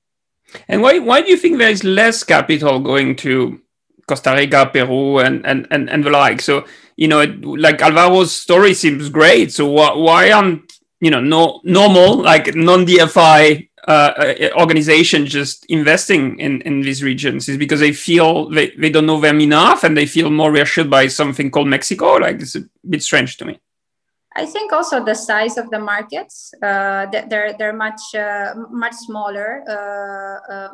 And 0.67 0.81
why 0.81 0.99
why 0.99 1.21
do 1.21 1.29
you 1.29 1.37
think 1.37 1.57
there 1.57 1.69
is 1.69 1.83
less 1.83 2.23
capital 2.23 2.79
going 2.79 3.15
to 3.17 3.59
Costa 4.07 4.33
Rica, 4.35 4.69
Peru, 4.71 5.19
and 5.19 5.45
and 5.45 5.67
and, 5.71 5.89
and 5.89 6.03
the 6.03 6.09
like? 6.09 6.41
So 6.41 6.65
you 6.95 7.07
know, 7.07 7.19
like 7.19 7.79
Alvaro's 7.79 8.31
story 8.31 8.73
seems 8.73 9.09
great. 9.09 9.51
So 9.51 9.67
why 9.67 9.93
why 9.93 10.31
aren't 10.31 10.73
you 10.99 11.11
know 11.11 11.21
no 11.21 11.61
normal 11.63 12.21
like 12.21 12.55
non 12.55 12.85
DFI 12.85 13.69
uh, 13.87 13.91
uh, 13.91 14.49
organization 14.59 15.25
just 15.25 15.65
investing 15.69 16.39
in 16.39 16.61
in 16.61 16.81
these 16.81 17.03
regions? 17.03 17.47
Is 17.47 17.57
because 17.57 17.79
they 17.79 17.93
feel 17.93 18.49
they, 18.49 18.71
they 18.71 18.89
don't 18.89 19.05
know 19.05 19.21
them 19.21 19.39
enough 19.41 19.83
and 19.83 19.95
they 19.95 20.05
feel 20.05 20.29
more 20.29 20.51
reassured 20.51 20.89
by 20.89 21.07
something 21.07 21.51
called 21.51 21.67
Mexico? 21.67 22.13
Like 22.13 22.41
it's 22.41 22.55
a 22.55 22.63
bit 22.87 23.03
strange 23.03 23.37
to 23.37 23.45
me. 23.45 23.59
I 24.35 24.45
think 24.45 24.71
also 24.71 25.03
the 25.03 25.15
size 25.15 25.57
of 25.57 25.69
the 25.71 25.79
markets 25.79 26.53
uh, 26.61 27.07
they're 27.07 27.53
they're 27.57 27.73
much 27.73 28.01
uh, 28.15 28.53
much 28.69 28.93
smaller. 28.93 29.63
Uh, 29.67 30.53
uh, 30.53 30.69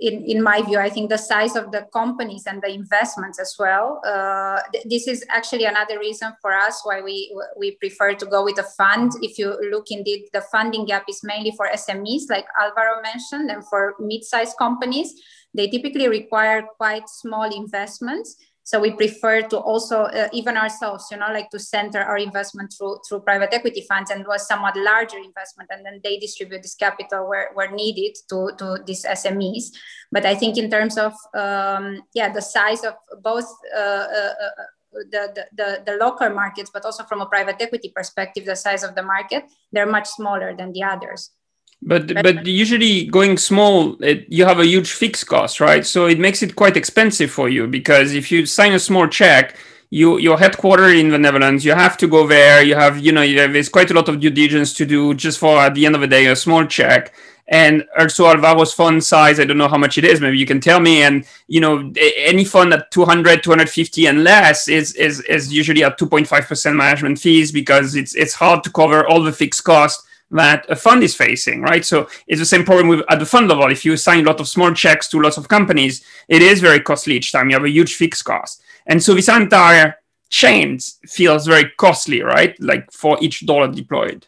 in, 0.00 0.24
in 0.24 0.42
my 0.42 0.60
view, 0.62 0.78
I 0.78 0.90
think 0.90 1.08
the 1.08 1.18
size 1.18 1.56
of 1.56 1.72
the 1.72 1.86
companies 1.92 2.44
and 2.46 2.62
the 2.62 2.68
investments 2.68 3.40
as 3.40 3.56
well. 3.58 4.00
Uh, 4.04 4.60
th- 4.72 4.84
this 4.88 5.08
is 5.08 5.24
actually 5.28 5.64
another 5.64 5.98
reason 5.98 6.32
for 6.42 6.52
us 6.52 6.82
why 6.84 7.00
we 7.00 7.34
we 7.58 7.76
prefer 7.76 8.14
to 8.14 8.26
go 8.26 8.44
with 8.44 8.58
a 8.58 8.68
fund. 8.76 9.12
If 9.22 9.38
you 9.38 9.56
look 9.70 9.86
indeed, 9.90 10.28
the 10.32 10.42
funding 10.52 10.84
gap 10.84 11.04
is 11.08 11.20
mainly 11.24 11.52
for 11.56 11.68
SMEs, 11.68 12.28
like 12.28 12.46
Alvaro 12.60 13.00
mentioned, 13.02 13.50
and 13.50 13.66
for 13.66 13.94
mid-sized 13.98 14.56
companies. 14.58 15.14
They 15.54 15.68
typically 15.68 16.08
require 16.08 16.62
quite 16.76 17.08
small 17.08 17.50
investments 17.50 18.36
so 18.68 18.78
we 18.78 18.90
prefer 18.92 19.40
to 19.40 19.56
also 19.56 20.00
uh, 20.12 20.28
even 20.30 20.54
ourselves 20.54 21.06
you 21.10 21.16
know 21.16 21.32
like 21.32 21.48
to 21.48 21.58
center 21.58 22.00
our 22.00 22.18
investment 22.18 22.70
through 22.76 22.98
through 23.08 23.20
private 23.20 23.48
equity 23.54 23.82
funds 23.88 24.10
and 24.10 24.26
was 24.26 24.46
somewhat 24.46 24.76
larger 24.76 25.16
investment 25.16 25.70
and 25.72 25.86
then 25.86 26.00
they 26.04 26.18
distribute 26.18 26.62
this 26.62 26.74
capital 26.74 27.26
where, 27.26 27.48
where 27.54 27.70
needed 27.70 28.14
to 28.28 28.50
to 28.58 28.76
these 28.84 29.06
smes 29.06 29.72
but 30.12 30.26
i 30.26 30.34
think 30.34 30.58
in 30.58 30.68
terms 30.70 30.98
of 30.98 31.14
um, 31.34 32.02
yeah 32.12 32.30
the 32.30 32.42
size 32.42 32.84
of 32.84 32.94
both 33.22 33.48
uh, 33.74 34.06
uh, 34.20 34.34
uh 34.44 34.66
the, 35.12 35.22
the, 35.36 35.44
the, 35.54 35.82
the 35.84 35.96
local 35.98 36.30
markets, 36.30 36.70
but 36.72 36.84
also 36.84 37.04
from 37.04 37.20
a 37.20 37.26
private 37.26 37.56
equity 37.60 37.92
perspective, 37.94 38.46
the 38.46 38.56
size 38.56 38.82
of 38.82 38.94
the 38.94 39.02
market, 39.02 39.44
they're 39.70 39.86
much 39.86 40.08
smaller 40.08 40.56
than 40.56 40.72
the 40.72 40.82
others. 40.82 41.30
But 41.80 42.12
but 42.22 42.44
usually 42.44 43.06
going 43.06 43.38
small, 43.38 43.96
it, 44.02 44.26
you 44.28 44.44
have 44.44 44.58
a 44.58 44.66
huge 44.66 44.90
fixed 44.90 45.28
cost, 45.28 45.60
right? 45.60 45.86
So 45.86 46.06
it 46.06 46.18
makes 46.18 46.42
it 46.42 46.56
quite 46.56 46.76
expensive 46.76 47.30
for 47.30 47.48
you 47.48 47.68
because 47.68 48.14
if 48.14 48.32
you 48.32 48.46
sign 48.46 48.72
a 48.72 48.80
small 48.80 49.06
check, 49.06 49.56
you 49.90 50.18
you're 50.18 50.38
in 50.40 51.08
the 51.10 51.18
Netherlands. 51.18 51.64
You 51.64 51.72
have 51.72 51.96
to 51.98 52.08
go 52.08 52.26
there. 52.26 52.62
You 52.62 52.74
have 52.74 52.98
you 52.98 53.12
know 53.12 53.22
you 53.22 53.38
have, 53.40 53.52
there's 53.52 53.68
quite 53.68 53.90
a 53.92 53.94
lot 53.94 54.08
of 54.08 54.18
due 54.18 54.30
diligence 54.30 54.74
to 54.74 54.84
do 54.84 55.14
just 55.14 55.38
for 55.38 55.56
at 55.58 55.74
the 55.74 55.86
end 55.86 55.94
of 55.94 56.00
the 56.00 56.08
day 56.08 56.26
a 56.26 56.36
small 56.36 56.66
check. 56.66 57.14
And 57.50 57.84
also 57.98 58.26
Alvaro's 58.26 58.74
fund 58.74 59.02
size, 59.02 59.40
I 59.40 59.44
don't 59.46 59.56
know 59.56 59.68
how 59.68 59.78
much 59.78 59.96
it 59.96 60.04
is. 60.04 60.20
Maybe 60.20 60.36
you 60.36 60.44
can 60.44 60.60
tell 60.60 60.80
me. 60.80 61.02
And 61.02 61.24
you 61.46 61.60
know 61.60 61.92
any 61.96 62.44
fund 62.44 62.74
at 62.74 62.90
200, 62.90 63.44
250 63.44 64.06
and 64.06 64.24
less 64.24 64.68
is 64.68 64.94
is 64.94 65.20
is 65.20 65.52
usually 65.52 65.84
at 65.84 65.96
2.5 65.96 66.48
percent 66.48 66.76
management 66.76 67.20
fees 67.20 67.52
because 67.52 67.94
it's 67.94 68.16
it's 68.16 68.34
hard 68.34 68.64
to 68.64 68.70
cover 68.70 69.06
all 69.06 69.22
the 69.22 69.32
fixed 69.32 69.62
costs 69.62 70.07
that 70.30 70.66
a 70.68 70.76
fund 70.76 71.02
is 71.02 71.14
facing, 71.14 71.62
right? 71.62 71.84
So 71.84 72.08
it's 72.26 72.40
the 72.40 72.46
same 72.46 72.64
problem 72.64 72.88
with 72.88 73.02
at 73.08 73.18
the 73.18 73.26
fund 73.26 73.48
level. 73.48 73.70
If 73.70 73.84
you 73.84 73.96
sign 73.96 74.24
a 74.24 74.26
lot 74.26 74.40
of 74.40 74.48
small 74.48 74.72
checks 74.72 75.08
to 75.08 75.20
lots 75.20 75.36
of 75.36 75.48
companies, 75.48 76.04
it 76.28 76.42
is 76.42 76.60
very 76.60 76.80
costly 76.80 77.16
each 77.16 77.32
time. 77.32 77.50
You 77.50 77.56
have 77.56 77.64
a 77.64 77.70
huge 77.70 77.94
fixed 77.94 78.24
cost. 78.24 78.62
And 78.86 79.02
so 79.02 79.14
this 79.14 79.28
entire 79.28 79.96
chain 80.30 80.78
feels 81.06 81.46
very 81.46 81.70
costly, 81.76 82.22
right? 82.22 82.54
Like 82.60 82.92
for 82.92 83.18
each 83.20 83.46
dollar 83.46 83.68
deployed. 83.68 84.26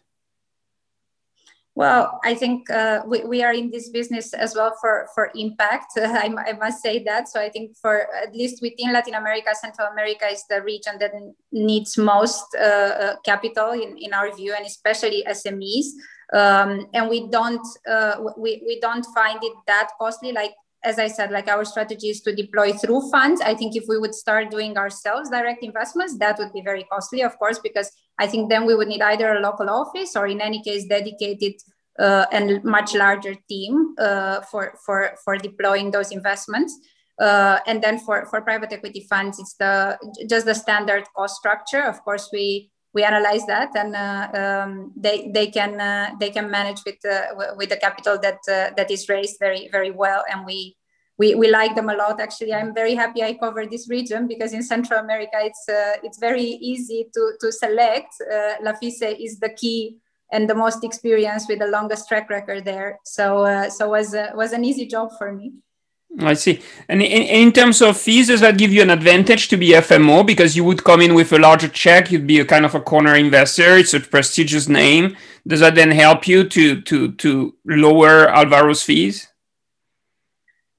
Well, 1.76 2.20
I 2.24 2.34
think 2.34 2.68
uh, 2.68 3.02
we, 3.06 3.24
we 3.24 3.42
are 3.42 3.52
in 3.52 3.70
this 3.70 3.90
business 3.90 4.34
as 4.34 4.54
well 4.54 4.74
for, 4.80 5.08
for 5.14 5.30
impact. 5.36 5.92
Uh, 5.96 6.02
I, 6.08 6.28
I, 6.48 6.52
must 6.54 6.82
say 6.82 7.02
that. 7.04 7.28
So 7.28 7.40
I 7.40 7.48
think 7.48 7.76
for 7.80 8.06
at 8.22 8.34
least 8.34 8.60
within 8.60 8.92
Latin 8.92 9.14
America, 9.14 9.50
Central 9.54 9.88
America 9.88 10.26
is 10.26 10.44
the 10.50 10.62
region 10.62 10.94
that 10.98 11.12
needs 11.52 11.96
most 11.96 12.44
uh, 12.58 12.62
uh 12.62 13.16
capital 13.24 13.70
in, 13.70 13.96
in 13.98 14.12
our 14.12 14.34
view, 14.34 14.52
and 14.54 14.66
especially 14.66 15.24
SMEs. 15.28 15.86
Um, 16.32 16.86
and 16.92 17.08
we 17.08 17.28
don't 17.28 17.66
uh, 17.88 18.16
we, 18.36 18.62
we 18.66 18.80
don't 18.80 19.06
find 19.14 19.38
it 19.42 19.52
that 19.66 19.90
costly. 19.98 20.32
Like 20.32 20.54
as 20.82 20.98
I 20.98 21.08
said, 21.08 21.30
like 21.30 21.48
our 21.48 21.64
strategy 21.64 22.08
is 22.08 22.20
to 22.22 22.34
deploy 22.34 22.72
through 22.72 23.10
funds. 23.10 23.40
I 23.40 23.54
think 23.54 23.76
if 23.76 23.84
we 23.88 23.98
would 23.98 24.14
start 24.14 24.50
doing 24.50 24.76
ourselves 24.76 25.30
direct 25.30 25.62
investments, 25.62 26.16
that 26.18 26.38
would 26.38 26.52
be 26.52 26.62
very 26.62 26.84
costly, 26.84 27.22
of 27.22 27.38
course, 27.38 27.58
because 27.58 27.90
I 28.18 28.26
think 28.26 28.48
then 28.48 28.66
we 28.66 28.74
would 28.74 28.88
need 28.88 29.02
either 29.02 29.32
a 29.32 29.40
local 29.40 29.68
office 29.68 30.16
or, 30.16 30.26
in 30.26 30.40
any 30.40 30.62
case, 30.62 30.86
dedicated 30.86 31.54
uh, 31.98 32.26
and 32.32 32.64
much 32.64 32.94
larger 32.94 33.34
team 33.48 33.94
uh, 33.98 34.40
for 34.42 34.74
for 34.84 35.16
for 35.24 35.36
deploying 35.36 35.90
those 35.90 36.12
investments. 36.12 36.78
Uh, 37.20 37.58
and 37.66 37.82
then 37.82 37.98
for 37.98 38.24
for 38.26 38.40
private 38.40 38.72
equity 38.72 39.06
funds, 39.10 39.38
it's 39.38 39.54
the 39.56 39.98
just 40.28 40.46
the 40.46 40.54
standard 40.54 41.04
cost 41.14 41.36
structure. 41.36 41.82
Of 41.82 42.02
course, 42.02 42.30
we 42.32 42.70
we 42.92 43.04
analyze 43.04 43.46
that 43.46 43.70
and 43.76 43.94
uh, 43.94 44.28
um, 44.34 44.92
they 44.96 45.30
they 45.32 45.46
can 45.46 45.80
uh, 45.80 46.10
they 46.18 46.30
can 46.30 46.50
manage 46.50 46.80
with 46.84 47.04
uh, 47.04 47.54
with 47.56 47.68
the 47.68 47.76
capital 47.76 48.18
that 48.18 48.38
uh, 48.48 48.70
that 48.76 48.90
is 48.90 49.08
raised 49.08 49.38
very 49.38 49.68
very 49.70 49.90
well. 49.90 50.24
And 50.30 50.44
we 50.44 50.76
we, 51.18 51.34
we 51.34 51.50
like 51.50 51.74
them 51.74 51.88
a 51.88 51.94
lot. 51.94 52.20
Actually 52.20 52.52
i'm 52.52 52.74
very 52.74 52.94
happy 52.94 53.22
i 53.22 53.34
cover 53.34 53.66
this 53.66 53.88
region 53.88 54.26
because 54.26 54.52
in 54.52 54.62
central 54.62 54.98
america 54.98 55.38
it's 55.42 55.64
uh, 55.68 55.96
it's 56.02 56.18
very 56.18 56.42
easy 56.42 57.06
to 57.14 57.32
to 57.40 57.52
select. 57.52 58.14
Uh, 58.20 58.54
Lafise 58.64 59.16
is 59.20 59.38
the 59.38 59.50
key 59.50 59.98
and 60.32 60.48
the 60.48 60.54
most 60.54 60.84
experienced 60.84 61.48
with 61.48 61.58
the 61.58 61.66
longest 61.66 62.08
track 62.08 62.30
record 62.30 62.64
there. 62.64 62.98
So 63.04 63.68
so 63.68 63.90
was 63.90 64.14
was 64.34 64.52
an 64.52 64.64
easy 64.64 64.86
job 64.86 65.10
for 65.18 65.32
me 65.32 65.52
I 66.18 66.34
see. 66.34 66.60
And 66.88 67.00
in, 67.02 67.22
in, 67.22 67.52
terms 67.52 67.80
of 67.80 67.96
fees, 67.96 68.26
does 68.26 68.40
that 68.40 68.58
give 68.58 68.72
you 68.72 68.82
an 68.82 68.90
advantage 68.90 69.48
to 69.48 69.56
be 69.56 69.68
FMO 69.68 70.26
because 70.26 70.56
you 70.56 70.64
would 70.64 70.82
come 70.82 71.00
in 71.00 71.14
with 71.14 71.32
a 71.32 71.38
larger 71.38 71.68
check? 71.68 72.10
You'd 72.10 72.26
be 72.26 72.40
a 72.40 72.44
kind 72.44 72.64
of 72.64 72.74
a 72.74 72.80
corner 72.80 73.14
investor. 73.14 73.76
It's 73.76 73.94
a 73.94 74.00
prestigious 74.00 74.68
name. 74.68 75.16
Does 75.46 75.60
that 75.60 75.76
then 75.76 75.90
help 75.92 76.26
you 76.26 76.48
to 76.48 76.80
to 76.82 77.12
to 77.12 77.54
lower 77.64 78.26
Alvaro's 78.26 78.82
fees? 78.82 79.28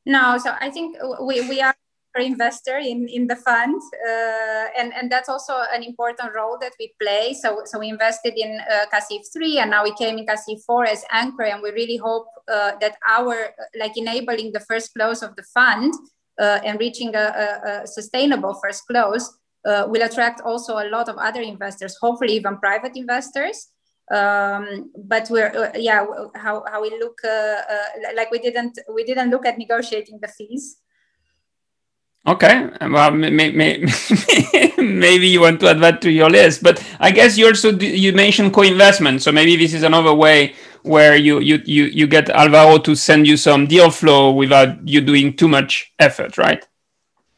No. 0.06 0.38
So 0.38 0.54
I 0.60 0.70
think 0.70 0.98
we 1.22 1.48
we 1.48 1.62
are 1.62 1.76
investor 2.20 2.78
in, 2.78 3.08
in 3.08 3.28
the 3.28 3.36
fund. 3.36 3.82
Uh, 4.08 4.66
and, 4.78 4.94
and 4.94 5.12
that's 5.12 5.30
also 5.30 5.54
an 5.74 5.84
important 5.84 6.34
role 6.36 6.58
that 6.60 6.74
we 6.80 6.94
play. 7.02 7.34
So, 7.34 7.62
so 7.66 7.80
we 7.80 7.90
invested 7.90 8.34
in 8.38 8.60
uh, 8.70 8.86
CASEIF 8.94 9.32
3 9.34 9.60
and 9.60 9.72
now 9.72 9.84
we 9.84 9.94
came 9.96 10.18
in 10.18 10.26
CASEIF 10.26 10.64
4 10.66 10.86
as 10.86 11.06
anchor. 11.12 11.44
And 11.44 11.62
we 11.62 11.72
really 11.72 11.98
hope 11.98 12.28
uh, 12.52 12.74
that 12.82 12.98
our, 13.10 13.52
like 13.80 13.98
enabling 13.98 14.52
the 14.52 14.60
first 14.60 14.94
close 14.94 15.22
of 15.22 15.36
the 15.36 15.44
fund 15.54 15.94
uh, 16.40 16.60
and 16.66 16.80
reaching 16.80 17.16
a, 17.16 17.20
a, 17.20 17.70
a, 17.70 17.88
sustainable 17.88 18.60
first 18.62 18.84
close 18.88 19.38
uh, 19.66 19.86
will 19.88 20.02
attract 20.02 20.42
also 20.42 20.74
a 20.78 20.90
lot 20.90 21.08
of 21.08 21.18
other 21.18 21.42
investors, 21.42 21.98
hopefully 22.02 22.34
even 22.34 22.58
private 22.58 22.96
investors. 22.96 23.68
Um, 24.12 24.92
but 24.98 25.30
we're 25.30 25.56
uh, 25.56 25.72
yeah 25.78 26.06
how, 26.36 26.66
how 26.70 26.82
we 26.82 26.90
look 26.90 27.18
like 28.14 28.30
we 28.30 28.40
didn't 28.40 28.78
we 28.94 29.06
didn't 29.06 29.30
look 29.30 29.46
at 29.46 29.58
negotiating 29.58 30.20
the 30.22 30.28
fees 30.28 30.82
Okay, 32.28 32.70
well, 32.82 33.10
may, 33.10 33.32
may, 33.32 33.52
maybe 34.78 35.28
you 35.28 35.42
want 35.42 35.60
to 35.60 35.70
add 35.70 35.80
that 35.80 36.04
to 36.04 36.12
your 36.12 36.30
list, 36.30 36.62
but 36.62 36.84
I 37.00 37.10
guess 37.10 37.36
you 37.36 37.48
also 37.48 37.72
you 37.72 38.14
mentioned 38.14 38.54
co-investment, 38.54 39.24
so 39.24 39.32
maybe 39.32 39.56
this 39.56 39.74
is 39.74 39.82
another 39.82 40.14
way 40.14 40.54
where 40.84 41.16
you 41.16 41.40
you 41.40 41.62
you 41.66 41.86
you 41.86 42.06
get 42.06 42.30
Alvaro 42.30 42.78
to 42.78 42.96
send 42.96 43.26
you 43.26 43.38
some 43.38 43.66
deal 43.66 43.90
flow 43.90 44.32
without 44.32 44.88
you 44.88 45.02
doing 45.02 45.36
too 45.36 45.48
much 45.48 45.94
effort, 45.98 46.38
right? 46.38 46.68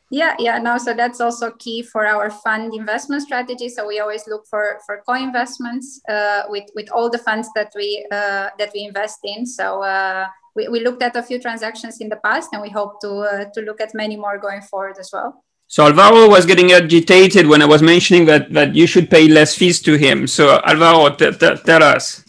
Yeah, 0.09 0.35
yeah, 0.37 0.57
no. 0.57 0.77
So 0.77 0.93
that's 0.93 1.21
also 1.21 1.51
key 1.51 1.81
for 1.81 2.05
our 2.05 2.29
fund 2.29 2.73
investment 2.73 3.21
strategy. 3.21 3.69
So 3.69 3.87
we 3.87 4.01
always 4.01 4.27
look 4.27 4.45
for 4.47 4.79
for 4.85 5.01
co-investments 5.07 6.01
uh, 6.09 6.43
with 6.49 6.65
with 6.75 6.91
all 6.91 7.09
the 7.09 7.19
funds 7.19 7.47
that 7.55 7.71
we 7.73 8.05
uh, 8.11 8.49
that 8.59 8.71
we 8.73 8.83
invest 8.83 9.19
in. 9.23 9.45
So. 9.45 9.81
Uh, 9.81 10.27
we, 10.55 10.67
we 10.67 10.79
looked 10.81 11.01
at 11.01 11.15
a 11.15 11.23
few 11.23 11.39
transactions 11.39 11.99
in 11.99 12.09
the 12.09 12.17
past 12.17 12.49
and 12.53 12.61
we 12.61 12.69
hope 12.69 12.99
to, 13.01 13.11
uh, 13.19 13.45
to 13.53 13.61
look 13.61 13.81
at 13.81 13.93
many 13.93 14.15
more 14.15 14.37
going 14.37 14.61
forward 14.61 14.97
as 14.99 15.09
well. 15.11 15.43
So 15.67 15.85
Alvaro 15.85 16.29
was 16.29 16.45
getting 16.45 16.71
agitated 16.71 17.47
when 17.47 17.61
I 17.61 17.65
was 17.65 17.81
mentioning 17.81 18.25
that, 18.25 18.53
that 18.53 18.75
you 18.75 18.85
should 18.85 19.09
pay 19.09 19.27
less 19.27 19.55
fees 19.55 19.81
to 19.81 19.95
him. 19.95 20.27
So 20.27 20.61
Alvaro, 20.63 21.15
t- 21.15 21.31
t- 21.31 21.55
tell 21.65 21.83
us. 21.83 22.23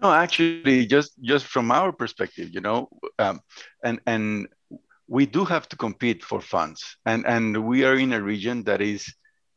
No, 0.00 0.10
actually, 0.10 0.86
just 0.86 1.12
just 1.20 1.44
from 1.44 1.70
our 1.70 1.92
perspective, 1.92 2.48
you 2.54 2.62
know, 2.62 2.88
um, 3.18 3.40
and 3.84 4.00
and 4.06 4.48
we 5.08 5.26
do 5.26 5.44
have 5.44 5.68
to 5.68 5.76
compete 5.76 6.24
for 6.24 6.40
funds, 6.40 6.96
and 7.04 7.26
and 7.26 7.66
we 7.66 7.84
are 7.84 7.96
in 7.96 8.14
a 8.14 8.22
region 8.22 8.64
that 8.64 8.80
is 8.80 9.12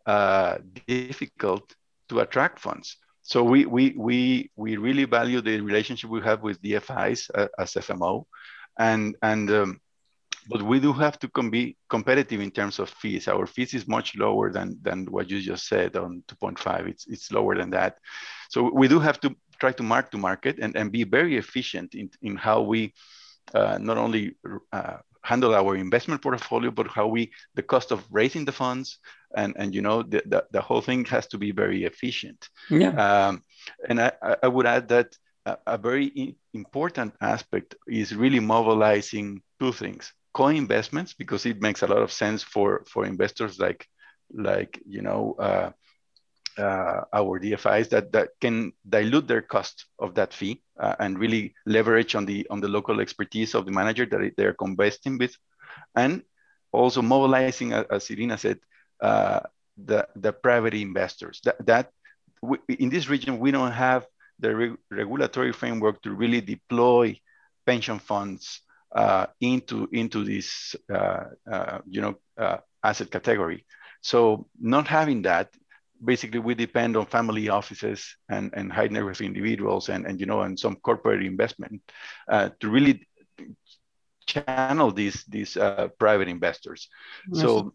uh, 0.05 0.57
difficult 0.85 1.73
to 2.09 2.19
attract 2.19 2.59
funds 2.59 2.97
so 3.23 3.41
we 3.41 3.65
we 3.65 3.93
we 3.97 4.51
we 4.57 4.75
really 4.75 5.05
value 5.05 5.39
the 5.41 5.61
relationship 5.61 6.09
we 6.09 6.21
have 6.21 6.43
with 6.43 6.61
DFIs 6.61 7.29
uh, 7.33 7.47
as 7.57 7.73
FMO, 7.73 8.25
and 8.77 9.15
and 9.21 9.49
um, 9.49 9.81
but 10.49 10.61
we 10.61 10.79
do 10.79 10.91
have 10.91 11.17
to 11.19 11.29
com- 11.29 11.49
be 11.49 11.77
competitive 11.89 12.41
in 12.41 12.51
terms 12.51 12.79
of 12.79 12.89
fees. 12.89 13.29
Our 13.29 13.47
fees 13.47 13.73
is 13.73 13.87
much 13.87 14.15
lower 14.17 14.51
than 14.51 14.77
than 14.81 15.05
what 15.05 15.29
you 15.29 15.39
just 15.39 15.67
said 15.67 15.95
on 15.95 16.23
2.5. 16.27 16.87
It's 16.87 17.07
it's 17.07 17.31
lower 17.31 17.55
than 17.55 17.69
that. 17.69 17.97
So 18.49 18.69
we 18.73 18.89
do 18.89 18.99
have 18.99 19.21
to 19.21 19.33
try 19.57 19.71
to 19.71 19.83
mark 19.83 20.11
to 20.11 20.17
market 20.17 20.59
and, 20.59 20.75
and 20.75 20.91
be 20.91 21.05
very 21.05 21.37
efficient 21.37 21.95
in, 21.95 22.09
in 22.21 22.35
how 22.35 22.61
we 22.61 22.93
uh, 23.53 23.77
not 23.79 23.97
only 23.97 24.35
uh, 24.73 24.97
handle 25.21 25.55
our 25.55 25.77
investment 25.77 26.21
portfolio, 26.21 26.71
but 26.71 26.87
how 26.87 27.07
we 27.07 27.31
the 27.55 27.63
cost 27.63 27.91
of 27.91 28.03
raising 28.11 28.43
the 28.43 28.51
funds 28.51 28.99
and 29.35 29.53
and 29.57 29.73
you 29.75 29.81
know 29.81 30.03
the 30.03 30.21
the, 30.25 30.45
the 30.51 30.61
whole 30.61 30.81
thing 30.81 31.05
has 31.05 31.27
to 31.27 31.37
be 31.37 31.51
very 31.51 31.85
efficient. 31.85 32.49
Yeah. 32.69 32.93
Um, 33.05 33.43
and 33.87 34.01
I, 34.01 34.11
I 34.41 34.47
would 34.47 34.65
add 34.65 34.87
that 34.89 35.15
a, 35.45 35.57
a 35.67 35.77
very 35.77 36.35
important 36.53 37.13
aspect 37.21 37.75
is 37.87 38.15
really 38.15 38.39
mobilizing 38.39 39.41
two 39.59 39.71
things: 39.71 40.13
co-investments 40.33 41.13
because 41.13 41.45
it 41.45 41.61
makes 41.61 41.81
a 41.81 41.87
lot 41.87 42.01
of 42.01 42.11
sense 42.11 42.43
for 42.43 42.83
for 42.87 43.05
investors 43.05 43.59
like 43.59 43.87
like 44.33 44.81
you 44.85 45.01
know. 45.01 45.35
Uh, 45.39 45.71
uh, 46.57 47.01
our 47.13 47.39
DFIs 47.39 47.89
that, 47.89 48.11
that 48.11 48.29
can 48.39 48.71
dilute 48.87 49.27
their 49.27 49.41
cost 49.41 49.85
of 49.97 50.13
that 50.13 50.31
fee 50.33 50.61
uh, 50.79 50.95
and 50.99 51.17
really 51.17 51.53
leverage 51.65 52.13
on 52.13 52.25
the 52.25 52.45
on 52.49 52.59
the 52.59 52.67
local 52.67 52.99
expertise 52.99 53.55
of 53.55 53.65
the 53.65 53.71
manager 53.71 54.05
that 54.05 54.33
they're 54.37 54.55
investing 54.61 55.17
with, 55.17 55.35
and 55.95 56.21
also 56.71 57.01
mobilizing, 57.01 57.73
as 57.73 58.09
Irina 58.09 58.37
said, 58.37 58.59
uh, 59.03 59.41
the 59.77 60.07
the 60.15 60.33
private 60.33 60.73
investors. 60.73 61.41
That 61.43 61.65
that 61.65 61.91
we, 62.41 62.57
in 62.67 62.89
this 62.89 63.09
region 63.09 63.39
we 63.39 63.51
don't 63.51 63.71
have 63.71 64.05
the 64.39 64.55
re 64.55 64.75
regulatory 64.91 65.53
framework 65.53 66.01
to 66.03 66.11
really 66.11 66.41
deploy 66.41 67.19
pension 67.65 67.99
funds 67.99 68.61
uh, 68.95 69.27
into 69.41 69.87
into 69.91 70.23
this 70.23 70.75
uh, 70.93 71.25
uh, 71.51 71.79
you 71.85 72.01
know 72.01 72.15
asset 72.83 73.11
category. 73.11 73.65
So 74.01 74.47
not 74.59 74.87
having 74.87 75.21
that 75.23 75.49
basically 76.03 76.39
we 76.39 76.53
depend 76.53 76.97
on 76.97 77.05
family 77.05 77.49
offices 77.49 78.15
and, 78.29 78.51
and 78.53 78.71
high 78.71 78.87
net 78.87 79.03
worth 79.03 79.21
individuals 79.21 79.89
and, 79.89 80.05
and 80.05 80.19
you 80.19 80.25
know 80.25 80.41
and 80.41 80.59
some 80.59 80.75
corporate 80.75 81.23
investment 81.23 81.81
uh, 82.27 82.49
to 82.59 82.69
really 82.69 83.07
channel 84.25 84.91
these 84.91 85.23
these 85.29 85.57
uh, 85.57 85.87
private 85.97 86.27
investors. 86.27 86.89
Yes. 87.31 87.41
So 87.41 87.73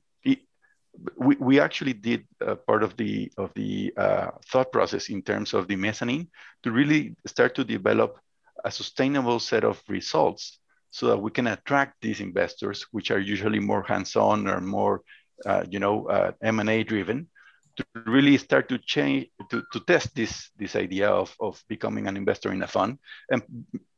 we, 1.17 1.37
we 1.37 1.61
actually 1.61 1.93
did 1.93 2.27
uh, 2.45 2.55
part 2.55 2.83
of 2.83 2.97
the 2.97 3.31
of 3.37 3.53
the 3.55 3.93
uh, 3.97 4.31
thought 4.47 4.73
process 4.73 5.09
in 5.09 5.23
terms 5.23 5.55
of 5.55 5.69
the 5.69 5.77
mezzanine 5.77 6.29
to 6.63 6.73
really 6.73 7.15
start 7.27 7.55
to 7.55 7.65
develop 7.65 8.19
a 8.65 8.71
sustainable 8.71 9.39
set 9.39 9.65
of 9.65 9.81
results 9.89 10.59
so 10.91 11.07
that 11.07 11.19
we 11.19 11.31
can 11.31 11.47
attract 11.49 12.01
these 12.01 12.21
investors, 12.21 12.87
which 12.93 13.11
are 13.11 13.19
usually 13.19 13.61
more 13.61 13.83
hands-on 13.83 14.49
or 14.49 14.61
more, 14.61 15.03
uh, 15.45 15.65
you 15.71 15.79
know, 15.79 16.07
uh, 16.09 16.33
M&A 16.43 16.83
driven, 16.83 17.29
to 17.77 17.85
really 18.07 18.37
start 18.39 18.69
to 18.69 18.79
change 18.79 19.29
to, 19.51 19.63
to 19.73 19.81
test 19.81 20.15
this 20.15 20.51
this 20.57 20.75
idea 20.75 21.09
of, 21.09 21.35
of 21.41 21.63
becoming 21.69 22.09
an 22.09 22.17
investor 22.17 22.53
in 22.53 22.63
a 22.63 22.67
fund 22.67 22.99
and 23.31 23.43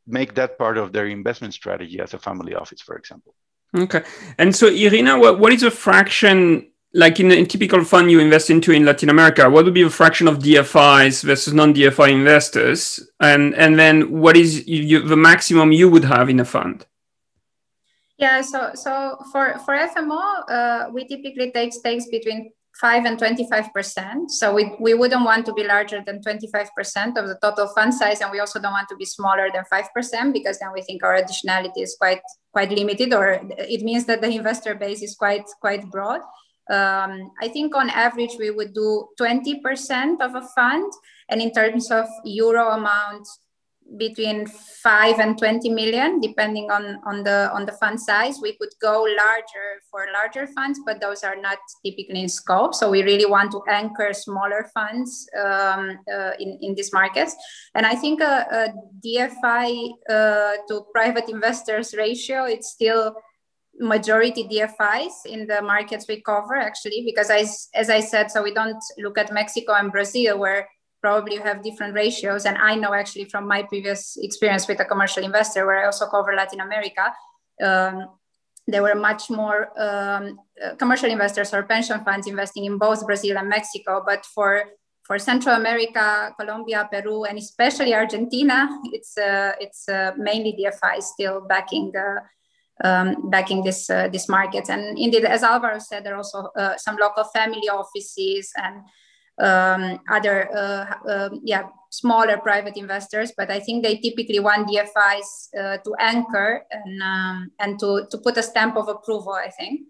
make 0.07 0.35
that 0.35 0.59
part 0.59 0.76
of 0.76 0.92
their 0.92 1.07
investment 1.07 1.55
strategy 1.55 1.98
as 2.00 2.12
a 2.12 2.18
family 2.18 2.55
office 2.55 2.83
for 2.83 2.96
example. 2.96 3.35
Okay. 3.74 4.03
And 4.37 4.55
so 4.55 4.66
irina 4.66 5.18
what, 5.18 5.38
what 5.38 5.53
is 5.53 5.62
a 5.62 5.70
fraction 5.70 6.69
like 6.92 7.20
in 7.20 7.31
a 7.31 7.46
typical 7.46 7.85
fund 7.85 8.11
you 8.11 8.18
invest 8.18 8.50
into 8.50 8.72
in 8.72 8.85
latin 8.85 9.09
america 9.09 9.48
what 9.48 9.64
would 9.64 9.74
be 9.74 9.83
a 9.83 9.90
fraction 9.90 10.26
of 10.26 10.38
dfis 10.38 11.22
versus 11.22 11.53
non-dfi 11.53 12.11
investors 12.11 13.00
and 13.20 13.55
and 13.55 13.79
then 13.79 14.11
what 14.11 14.37
is 14.37 14.66
you, 14.66 15.00
the 15.00 15.16
maximum 15.16 15.72
you 15.72 15.88
would 15.88 16.05
have 16.05 16.29
in 16.29 16.40
a 16.40 16.44
fund 16.44 16.87
yeah 18.18 18.40
so 18.40 18.70
so 18.74 19.16
for 19.31 19.59
for 19.64 19.74
fmo 19.74 20.20
uh, 20.48 20.90
we 20.92 21.07
typically 21.07 21.50
take 21.53 21.72
stakes 21.72 22.07
between 22.07 22.50
5 22.81 23.05
and 23.05 23.18
25%. 23.18 24.31
So 24.31 24.55
we, 24.55 24.74
we 24.81 24.94
wouldn't 24.94 25.24
want 25.24 25.44
to 25.46 25.53
be 25.53 25.64
larger 25.64 26.03
than 26.07 26.20
25% 26.22 27.18
of 27.18 27.29
the 27.29 27.38
total 27.42 27.68
fund 27.68 27.92
size. 27.92 28.20
And 28.20 28.31
we 28.31 28.40
also 28.40 28.61
don't 28.61 28.72
want 28.72 28.88
to 28.88 28.96
be 28.96 29.05
smaller 29.05 29.50
than 29.53 29.64
5% 29.70 30.33
because 30.33 30.59
then 30.59 30.72
we 30.72 30.81
think 30.83 31.03
our 31.03 31.20
additionality 31.20 31.83
is 31.83 31.96
quite, 31.98 32.22
quite 32.53 32.70
limited 32.70 33.12
or 33.12 33.40
it 33.59 33.83
means 33.83 34.07
that 34.07 34.22
the 34.22 34.31
investor 34.31 34.74
base 34.74 35.03
is 35.03 35.14
quite, 35.14 35.44
quite 35.61 35.90
broad. 35.90 36.20
Um, 36.70 37.33
I 37.40 37.48
think 37.48 37.74
on 37.74 37.90
average, 37.90 38.37
we 38.38 38.50
would 38.50 38.72
do 38.72 39.09
20% 39.20 40.20
of 40.20 40.35
a 40.35 40.42
fund. 40.54 40.92
And 41.28 41.42
in 41.42 41.52
terms 41.52 41.90
of 41.90 42.06
euro 42.24 42.70
amount, 42.70 43.26
between 43.96 44.46
5 44.46 45.18
and 45.18 45.37
20 45.37 45.68
million 45.70 46.20
depending 46.20 46.70
on 46.70 47.00
on 47.04 47.24
the 47.24 47.50
on 47.52 47.66
the 47.66 47.72
fund 47.72 48.00
size 48.00 48.38
we 48.40 48.56
could 48.56 48.70
go 48.80 49.02
larger 49.02 49.80
for 49.90 50.06
larger 50.12 50.46
funds 50.46 50.78
but 50.87 51.00
those 51.00 51.24
are 51.24 51.37
not 51.37 51.59
typically 51.85 52.22
in 52.22 52.28
scope 52.28 52.74
so 52.74 52.90
we 52.90 53.02
really 53.02 53.26
want 53.26 53.50
to 53.50 53.62
anchor 53.68 54.12
smaller 54.12 54.68
funds 54.72 55.28
um, 55.37 55.98
uh, 56.12 56.33
in 56.38 56.56
in 56.61 56.74
these 56.74 56.92
markets 56.92 57.35
and 57.74 57.85
i 57.85 57.94
think 57.94 58.20
a, 58.20 58.46
a 58.52 58.72
dfi 59.04 59.90
uh, 60.09 60.54
to 60.68 60.87
private 60.94 61.28
investors 61.28 61.94
ratio 61.96 62.44
it's 62.44 62.70
still 62.70 63.14
majority 63.81 64.45
DFIs 64.45 65.25
in 65.27 65.47
the 65.47 65.62
markets 65.62 66.07
we 66.07 66.21
cover 66.21 66.55
actually 66.55 67.03
because 67.05 67.31
as 67.75 67.88
I 67.88 68.01
said 68.01 68.31
so 68.31 68.43
we 68.43 68.53
don't 68.53 68.83
look 68.99 69.16
at 69.16 69.33
Mexico 69.33 69.73
and 69.73 69.90
Brazil 69.90 70.38
where 70.38 70.69
probably 71.01 71.35
you 71.35 71.43
have 71.43 71.62
different 71.62 71.95
ratios. 71.95 72.45
And 72.45 72.57
I 72.59 72.75
know 72.75 72.93
actually 72.93 73.25
from 73.25 73.47
my 73.47 73.62
previous 73.62 74.16
experience 74.21 74.69
with 74.69 74.81
a 74.81 74.85
commercial 74.85 75.25
investor, 75.25 75.66
where 75.66 75.83
I 75.83 75.87
also 75.87 76.07
cover 76.07 76.35
Latin 76.35 76.61
America, 76.61 77.12
um, 77.62 78.09
there 78.66 78.83
were 78.83 78.95
much 78.95 79.31
more 79.31 79.73
um, 79.81 80.38
uh, 80.62 80.75
commercial 80.77 81.11
investors 81.11 81.53
or 81.53 81.62
pension 81.64 82.05
funds 82.05 82.27
investing 82.27 82.66
in 82.66 82.79
both 82.79 83.05
Brazil 83.07 83.38
and 83.38 83.49
Mexico. 83.49 84.03
But 84.05 84.25
for 84.27 84.64
for 85.03 85.19
Central 85.19 85.57
America, 85.57 86.33
Colombia, 86.38 86.88
Peru, 86.93 87.25
and 87.25 87.37
especially 87.37 87.95
Argentina, 87.95 88.69
it's 88.93 89.16
uh, 89.19 89.53
it's 89.59 89.88
uh, 89.88 90.12
mainly 90.16 90.53
DFI 90.53 91.03
still 91.03 91.40
backing 91.40 91.90
um, 92.85 93.31
backing 93.31 93.62
this 93.62 93.90
uh, 93.90 94.09
this 94.09 94.29
market. 94.29 94.69
And 94.69 94.99
indeed, 94.99 95.25
as 95.25 95.43
Alvaro 95.43 95.79
said, 95.79 96.05
there 96.05 96.14
are 96.14 96.19
also 96.19 96.51
uh, 96.57 96.77
some 96.77 96.97
local 96.97 97.25
family 97.25 97.69
offices 97.69 98.53
and 98.57 98.83
um, 99.40 100.01
other 100.09 100.49
uh, 100.55 101.09
uh, 101.09 101.31
yeah 101.43 101.64
smaller 101.93 102.37
private 102.37 102.77
investors 102.77 103.33
but 103.37 103.51
i 103.51 103.59
think 103.59 103.83
they 103.83 103.97
typically 103.97 104.38
want 104.38 104.69
dfis 104.69 105.51
to 105.83 105.93
anchor 105.99 106.62
and 106.71 107.03
um, 107.03 107.51
and 107.59 107.79
to 107.81 108.07
to 108.11 108.19
put 108.19 108.37
a 108.37 108.43
stamp 108.43 108.77
of 108.77 108.88
approval 108.88 109.33
i 109.33 109.51
think 109.51 109.81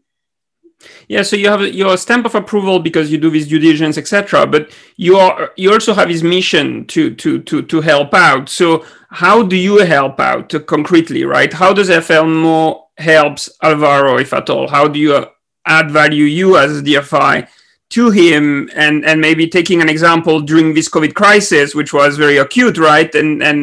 yeah 1.09 1.23
so 1.23 1.37
you 1.37 1.49
have 1.49 1.63
your 1.63 1.97
stamp 1.97 2.25
of 2.27 2.35
approval 2.35 2.79
because 2.79 3.11
you 3.13 3.19
do 3.19 3.31
this 3.31 3.47
due 3.47 3.59
diligence 3.59 3.99
etc 3.99 4.47
but 4.47 4.71
you 4.97 5.17
are 5.17 5.51
you 5.57 5.73
also 5.73 5.95
have 5.95 6.09
this 6.09 6.23
mission 6.23 6.87
to 6.87 7.15
to 7.15 7.41
to 7.41 7.63
to 7.63 7.81
help 7.81 8.15
out. 8.15 8.49
So 8.49 8.85
how 9.11 9.43
do 9.43 9.57
you 9.57 9.79
help 9.79 10.21
out 10.21 10.55
concretely 10.67 11.25
right? 11.25 11.53
How 11.53 11.73
does 11.73 11.89
FMO 11.89 12.83
helps 12.99 13.51
alvaro 13.63 14.19
if 14.19 14.33
at 14.33 14.51
all? 14.51 14.69
How 14.69 14.89
do 14.89 14.99
you 14.99 15.27
add 15.67 15.91
value 15.91 16.25
you 16.25 16.57
as 16.57 16.83
dfi 16.83 17.49
to 17.91 18.11
him? 18.11 18.71
And 18.75 19.05
and 19.05 19.21
maybe 19.21 19.47
taking 19.49 19.81
an 19.81 19.89
example 19.89 20.41
during 20.41 20.75
this 20.75 20.89
covid 20.89 21.15
crisis 21.15 21.75
which 21.75 21.93
was 21.93 22.17
very 22.17 22.39
acute 22.39 22.79
right? 22.79 23.13
And 23.15 23.43
and 23.43 23.57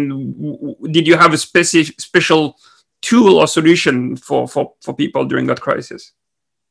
did 0.91 1.07
you 1.07 1.17
have 1.17 1.33
a 1.33 1.37
specific 1.37 1.99
special 1.99 2.57
tool 3.01 3.37
or 3.37 3.47
solution 3.47 4.15
for 4.15 4.47
for 4.47 4.73
for 4.81 4.93
people 4.93 5.25
during 5.25 5.45
that 5.47 5.61
crisis 5.61 6.13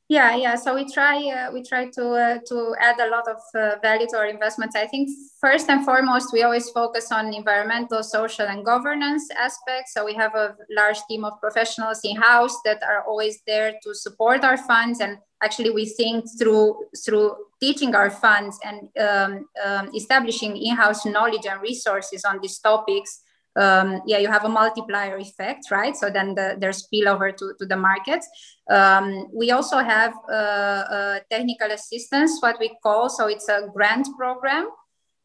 yeah 0.08 0.36
yeah. 0.36 0.54
So 0.54 0.74
we 0.74 0.90
try 0.90 1.16
uh, 1.28 1.52
we 1.52 1.62
try 1.62 1.90
to 1.90 2.04
uh, 2.10 2.38
to 2.46 2.74
add 2.80 2.98
a 3.00 3.10
lot 3.10 3.24
of 3.28 3.38
uh, 3.54 3.76
value 3.82 4.06
to 4.10 4.16
our 4.18 4.26
investments. 4.26 4.76
I 4.76 4.86
think 4.86 5.08
first 5.40 5.68
and 5.68 5.84
foremost 5.84 6.32
we 6.32 6.42
always 6.42 6.70
focus 6.70 7.10
on 7.10 7.34
environmental 7.34 8.02
social 8.02 8.46
and 8.46 8.64
governance 8.64 9.28
aspects. 9.36 9.94
So 9.94 10.04
we 10.04 10.14
have 10.14 10.34
a 10.34 10.56
large 10.70 10.98
team 11.08 11.24
of 11.24 11.40
professionals 11.40 12.00
in 12.04 12.16
house 12.16 12.56
that 12.64 12.82
are 12.82 13.04
always 13.04 13.40
there 13.46 13.74
to 13.82 13.94
support 13.94 14.44
our 14.44 14.56
funds. 14.56 15.00
And 15.00 15.18
actually 15.42 15.70
we 15.70 15.86
think 15.86 16.24
through 16.38 16.76
through 17.04 17.36
teaching 17.60 17.94
our 17.94 18.10
funds 18.10 18.58
and 18.64 18.88
um, 19.00 19.48
um, 19.64 19.90
establishing 19.94 20.56
in-house 20.56 21.06
knowledge 21.06 21.46
and 21.50 21.60
resources 21.62 22.24
on 22.24 22.38
these 22.42 22.58
topics 22.58 23.22
um, 23.56 24.02
yeah, 24.06 24.18
you 24.18 24.28
have 24.28 24.44
a 24.44 24.48
multiplier 24.48 25.16
effect, 25.16 25.70
right? 25.70 25.96
So 25.96 26.10
then 26.10 26.34
the, 26.34 26.56
there's 26.58 26.86
spillover 26.86 27.36
to, 27.36 27.54
to 27.58 27.66
the 27.66 27.76
markets. 27.76 28.28
Um, 28.70 29.28
we 29.32 29.50
also 29.50 29.78
have 29.78 30.14
uh, 30.28 30.32
uh, 30.32 31.18
technical 31.30 31.70
assistance, 31.70 32.38
what 32.40 32.56
we 32.60 32.76
call, 32.82 33.08
so 33.08 33.28
it's 33.28 33.48
a 33.48 33.68
grant 33.72 34.08
program 34.18 34.68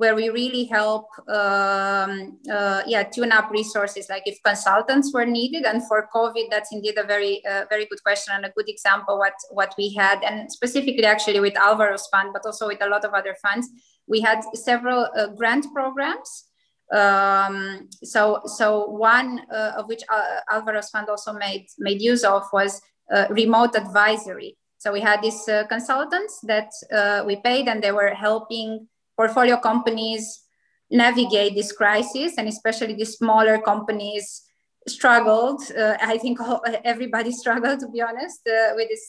where 0.01 0.15
we 0.15 0.29
really 0.29 0.63
help, 0.63 1.05
um, 1.29 2.39
uh, 2.51 2.81
yeah, 2.87 3.03
tune 3.03 3.31
up 3.31 3.51
resources, 3.51 4.09
like 4.09 4.23
if 4.25 4.35
consultants 4.43 5.13
were 5.13 5.27
needed. 5.27 5.63
And 5.63 5.87
for 5.87 6.09
COVID, 6.11 6.45
that's 6.49 6.73
indeed 6.73 6.97
a 6.97 7.03
very, 7.03 7.45
uh, 7.45 7.65
very 7.69 7.85
good 7.85 8.01
question 8.01 8.33
and 8.35 8.43
a 8.43 8.49
good 8.57 8.67
example 8.67 9.19
what 9.19 9.35
what 9.51 9.75
we 9.77 9.93
had, 9.93 10.23
and 10.23 10.51
specifically 10.51 11.05
actually 11.05 11.39
with 11.39 11.53
Alvaro's 11.53 12.07
fund, 12.07 12.31
but 12.33 12.47
also 12.47 12.65
with 12.65 12.81
a 12.81 12.89
lot 12.89 13.05
of 13.05 13.13
other 13.13 13.35
funds, 13.43 13.67
we 14.07 14.21
had 14.21 14.41
several 14.55 15.07
uh, 15.15 15.27
grant 15.27 15.67
programs 15.71 16.50
um, 16.91 17.87
so, 18.03 18.41
so 18.45 18.87
one 18.87 19.41
uh, 19.51 19.73
of 19.77 19.87
which 19.87 20.03
uh, 20.09 20.39
Alvaro's 20.51 20.89
fund 20.89 21.07
also 21.09 21.31
made 21.33 21.67
made 21.79 22.01
use 22.01 22.23
of 22.23 22.43
was 22.51 22.81
uh, 23.13 23.27
remote 23.29 23.75
advisory. 23.75 24.57
So 24.77 24.91
we 24.91 24.99
had 24.99 25.21
these 25.21 25.47
uh, 25.47 25.65
consultants 25.67 26.39
that 26.43 26.69
uh, 26.91 27.23
we 27.25 27.37
paid, 27.37 27.67
and 27.67 27.81
they 27.81 27.91
were 27.91 28.09
helping 28.09 28.87
portfolio 29.15 29.57
companies 29.57 30.41
navigate 30.89 31.55
this 31.55 31.71
crisis, 31.71 32.33
and 32.37 32.47
especially 32.47 32.95
the 32.95 33.05
smaller 33.05 33.57
companies 33.59 34.41
struggled. 34.87 35.61
Uh, 35.71 35.95
I 36.01 36.17
think 36.17 36.41
all, 36.41 36.61
everybody 36.83 37.31
struggled, 37.43 37.79
to 37.81 37.87
be 37.87 38.01
honest, 38.01 38.41
with 38.75 38.89
this 38.89 39.07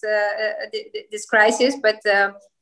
this 1.10 1.26
crisis. 1.26 1.74
But 1.82 2.00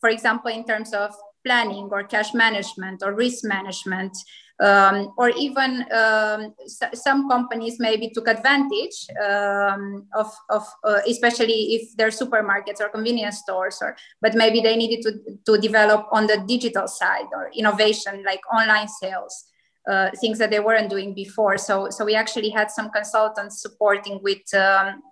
for 0.00 0.08
example, 0.08 0.50
in 0.50 0.64
terms 0.64 0.94
of 0.94 1.12
planning 1.44 1.88
or 1.90 2.04
cash 2.04 2.32
management 2.32 3.02
or 3.02 3.14
risk 3.14 3.44
management 3.44 4.16
um, 4.60 5.12
or 5.16 5.30
even 5.30 5.84
um, 5.92 6.54
some 6.94 7.28
companies 7.28 7.78
maybe 7.78 8.10
took 8.10 8.28
advantage 8.28 9.06
um, 9.24 10.06
of, 10.14 10.30
of 10.50 10.66
uh, 10.84 11.00
especially 11.08 11.74
if 11.74 11.96
they're 11.96 12.08
supermarkets 12.08 12.80
or 12.80 12.88
convenience 12.88 13.38
stores 13.38 13.78
or 13.80 13.96
but 14.20 14.34
maybe 14.34 14.60
they 14.60 14.76
needed 14.76 15.02
to, 15.02 15.38
to 15.46 15.60
develop 15.60 16.06
on 16.12 16.26
the 16.26 16.44
digital 16.46 16.86
side 16.86 17.26
or 17.32 17.50
innovation 17.54 18.22
like 18.26 18.40
online 18.52 18.88
sales 18.88 19.46
uh, 19.88 20.10
things 20.20 20.38
that 20.38 20.50
they 20.50 20.60
weren't 20.60 20.90
doing 20.90 21.14
before. 21.14 21.56
So 21.56 21.88
so 21.90 22.04
we 22.04 22.14
actually 22.14 22.50
had 22.50 22.70
some 22.70 22.90
consultants 22.90 23.62
supporting 23.62 24.20
with 24.22 24.52
um, 24.54 25.02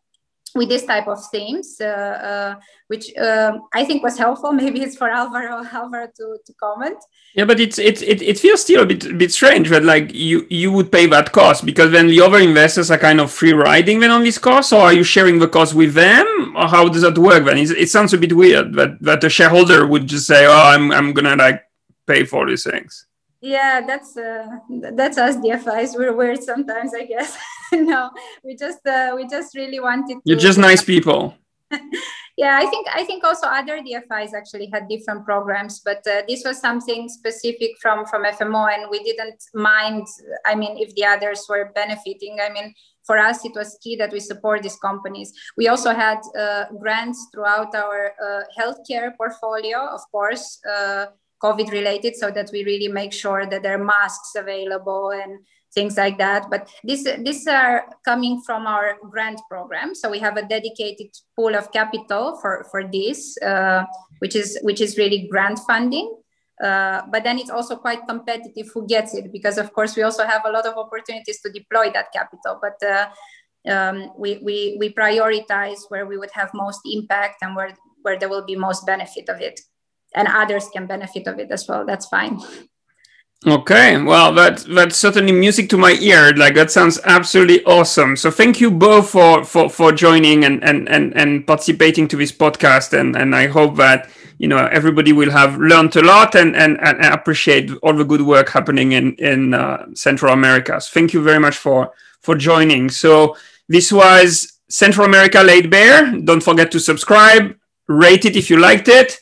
with 0.54 0.68
this 0.68 0.84
type 0.84 1.08
of 1.08 1.18
themes, 1.30 1.80
uh, 1.80 1.84
uh, 1.84 2.54
which 2.88 3.16
um, 3.16 3.62
I 3.72 3.84
think 3.84 4.02
was 4.02 4.18
helpful. 4.18 4.52
Maybe 4.62 4.82
it's 4.82 4.96
for 4.96 5.08
Alvaro, 5.08 5.64
Alvaro 5.64 6.06
to, 6.06 6.38
to 6.44 6.52
comment. 6.54 6.98
Yeah, 7.34 7.44
but 7.44 7.60
it's 7.60 7.78
it, 7.78 8.02
it 8.02 8.22
it 8.22 8.38
feels 8.38 8.62
still 8.62 8.82
a 8.82 8.86
bit 8.86 9.04
a 9.06 9.14
bit 9.14 9.32
strange 9.32 9.68
that 9.70 9.84
like 9.84 10.14
you 10.14 10.46
you 10.50 10.72
would 10.72 10.90
pay 10.90 11.06
that 11.06 11.32
cost 11.32 11.64
because 11.64 11.90
then 11.92 12.06
the 12.06 12.20
other 12.20 12.38
investors 12.38 12.90
are 12.90 12.98
kind 12.98 13.20
of 13.20 13.30
free 13.30 13.52
riding 13.52 14.00
then 14.00 14.10
on 14.10 14.24
this 14.24 14.38
cost, 14.38 14.72
or 14.72 14.80
are 14.80 14.92
you 14.92 15.04
sharing 15.04 15.38
the 15.38 15.48
cost 15.48 15.74
with 15.74 15.94
them, 15.94 16.54
or 16.56 16.68
how 16.68 16.88
does 16.88 17.02
that 17.02 17.18
work? 17.18 17.44
Then 17.44 17.58
it's, 17.58 17.70
it 17.70 17.90
sounds 17.90 18.12
a 18.12 18.18
bit 18.18 18.32
weird 18.32 18.74
that 18.74 19.00
that 19.02 19.20
the 19.20 19.30
shareholder 19.30 19.86
would 19.86 20.06
just 20.06 20.26
say, 20.26 20.46
"Oh, 20.46 20.72
I'm 20.74 20.90
I'm 20.92 21.12
gonna 21.12 21.36
like 21.36 21.64
pay 22.06 22.24
for 22.24 22.46
these 22.46 22.64
things." 22.64 23.08
yeah 23.40 23.80
that's 23.86 24.16
uh, 24.16 24.46
that's 24.94 25.16
us 25.16 25.36
dfis 25.36 25.96
we're 25.96 26.12
weird 26.12 26.42
sometimes 26.42 26.92
i 26.94 27.04
guess 27.04 27.36
no 27.92 28.10
we 28.44 28.56
just 28.56 28.86
uh, 28.86 29.12
we 29.14 29.26
just 29.26 29.54
really 29.54 29.80
wanted 29.80 30.14
to 30.14 30.20
you're 30.24 30.38
just 30.38 30.58
nice 30.58 30.82
people. 30.92 31.34
Yeah 32.36 32.56
i 32.62 32.66
think 32.66 32.86
i 32.94 33.04
think 33.04 33.24
also 33.24 33.46
other 33.46 33.78
dfis 33.82 34.32
actually 34.32 34.70
had 34.72 34.88
different 34.88 35.24
programs 35.24 35.80
but 35.84 36.06
uh, 36.06 36.22
this 36.28 36.44
was 36.44 36.60
something 36.60 37.08
specific 37.08 37.72
from 37.82 38.06
from 38.06 38.22
fmo 38.24 38.72
and 38.72 38.88
we 38.90 39.02
didn't 39.02 39.42
mind 39.54 40.06
i 40.46 40.54
mean 40.54 40.78
if 40.78 40.94
the 40.94 41.04
others 41.04 41.46
were 41.48 41.72
benefiting. 41.74 42.38
I 42.40 42.50
mean 42.50 42.74
for 43.04 43.18
us 43.18 43.44
it 43.44 43.54
was 43.56 43.78
key 43.82 43.96
that 43.96 44.12
we 44.12 44.20
support 44.20 44.62
these 44.62 44.78
companies. 44.78 45.32
We 45.56 45.68
also 45.68 45.92
had 45.94 46.20
uh, 46.38 46.66
grants 46.78 47.18
throughout 47.32 47.74
our 47.74 48.12
uh, 48.26 48.42
healthcare 48.58 49.16
portfolio 49.16 49.78
of 49.96 50.02
course 50.12 50.60
uh, 50.64 51.06
COVID 51.42 51.70
related 51.70 52.16
so 52.16 52.30
that 52.30 52.50
we 52.52 52.64
really 52.64 52.88
make 52.88 53.12
sure 53.12 53.46
that 53.46 53.62
there 53.62 53.74
are 53.78 53.84
masks 53.84 54.32
available 54.36 55.10
and 55.10 55.40
things 55.74 55.96
like 55.96 56.18
that. 56.18 56.50
But 56.50 56.70
this, 56.84 57.04
these 57.24 57.46
are 57.46 57.84
coming 58.04 58.42
from 58.44 58.66
our 58.66 58.96
grant 59.10 59.40
program. 59.50 59.94
So 59.94 60.10
we 60.10 60.18
have 60.18 60.36
a 60.36 60.46
dedicated 60.46 61.08
pool 61.36 61.54
of 61.54 61.70
capital 61.72 62.38
for, 62.40 62.66
for 62.70 62.84
this, 62.84 63.36
uh, 63.42 63.84
which, 64.18 64.34
is, 64.34 64.58
which 64.62 64.80
is 64.80 64.98
really 64.98 65.28
grant 65.30 65.58
funding. 65.66 66.14
Uh, 66.62 67.02
but 67.12 67.22
then 67.22 67.38
it's 67.38 67.50
also 67.50 67.76
quite 67.76 68.00
competitive 68.08 68.68
who 68.74 68.84
gets 68.88 69.14
it 69.14 69.32
because 69.32 69.58
of 69.58 69.72
course 69.72 69.94
we 69.94 70.02
also 70.02 70.24
have 70.24 70.42
a 70.44 70.50
lot 70.50 70.66
of 70.66 70.76
opportunities 70.76 71.40
to 71.40 71.52
deploy 71.52 71.88
that 71.92 72.12
capital 72.12 72.58
but 72.60 72.74
uh, 72.82 73.06
um, 73.70 74.10
we, 74.18 74.40
we, 74.42 74.76
we 74.80 74.92
prioritize 74.92 75.82
where 75.88 76.04
we 76.04 76.18
would 76.18 76.32
have 76.32 76.50
most 76.54 76.80
impact 76.84 77.36
and 77.42 77.54
where, 77.54 77.76
where 78.02 78.18
there 78.18 78.28
will 78.28 78.44
be 78.44 78.56
most 78.56 78.84
benefit 78.86 79.28
of 79.28 79.40
it 79.40 79.60
and 80.16 80.26
others 80.26 80.68
can 80.70 80.86
benefit 80.86 81.28
of 81.28 81.38
it 81.38 81.48
as 81.52 81.68
well 81.68 81.86
that's 81.86 82.06
fine 82.06 82.40
Okay, 83.46 83.96
well, 84.02 84.34
that 84.34 84.64
that's 84.74 84.96
certainly 84.96 85.30
music 85.30 85.68
to 85.68 85.78
my 85.78 85.92
ear. 86.00 86.34
Like 86.34 86.56
that 86.56 86.72
sounds 86.72 86.98
absolutely 87.04 87.64
awesome. 87.64 88.16
So 88.16 88.32
thank 88.32 88.60
you 88.60 88.68
both 88.68 89.10
for 89.10 89.44
for 89.44 89.70
for 89.70 89.92
joining 89.92 90.44
and 90.44 90.62
and 90.64 90.88
and, 90.88 91.16
and 91.16 91.46
participating 91.46 92.08
to 92.08 92.16
this 92.16 92.32
podcast. 92.32 92.98
And 92.98 93.14
and 93.14 93.36
I 93.36 93.46
hope 93.46 93.76
that 93.76 94.10
you 94.38 94.48
know 94.48 94.66
everybody 94.66 95.12
will 95.12 95.30
have 95.30 95.56
learned 95.56 95.94
a 95.94 96.02
lot 96.02 96.34
and 96.34 96.56
and, 96.56 96.80
and 96.80 97.04
appreciate 97.04 97.70
all 97.84 97.94
the 97.94 98.04
good 98.04 98.22
work 98.22 98.48
happening 98.48 98.90
in 98.90 99.14
in 99.14 99.54
uh, 99.54 99.86
Central 99.94 100.32
America. 100.32 100.80
So 100.80 100.90
thank 100.92 101.12
you 101.12 101.22
very 101.22 101.38
much 101.38 101.56
for 101.56 101.92
for 102.20 102.34
joining. 102.34 102.90
So 102.90 103.36
this 103.68 103.92
was 103.92 104.58
Central 104.68 105.06
America 105.06 105.44
Laid 105.44 105.70
Bare. 105.70 106.10
Don't 106.24 106.42
forget 106.42 106.72
to 106.72 106.80
subscribe, 106.80 107.54
rate 107.86 108.24
it 108.24 108.34
if 108.34 108.50
you 108.50 108.56
liked 108.56 108.88
it 108.88 109.20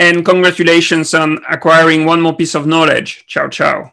and 0.00 0.24
congratulations 0.24 1.12
on 1.12 1.38
acquiring 1.50 2.06
one 2.06 2.22
more 2.22 2.34
piece 2.34 2.54
of 2.54 2.66
knowledge. 2.66 3.24
Ciao, 3.28 3.48
ciao. 3.48 3.92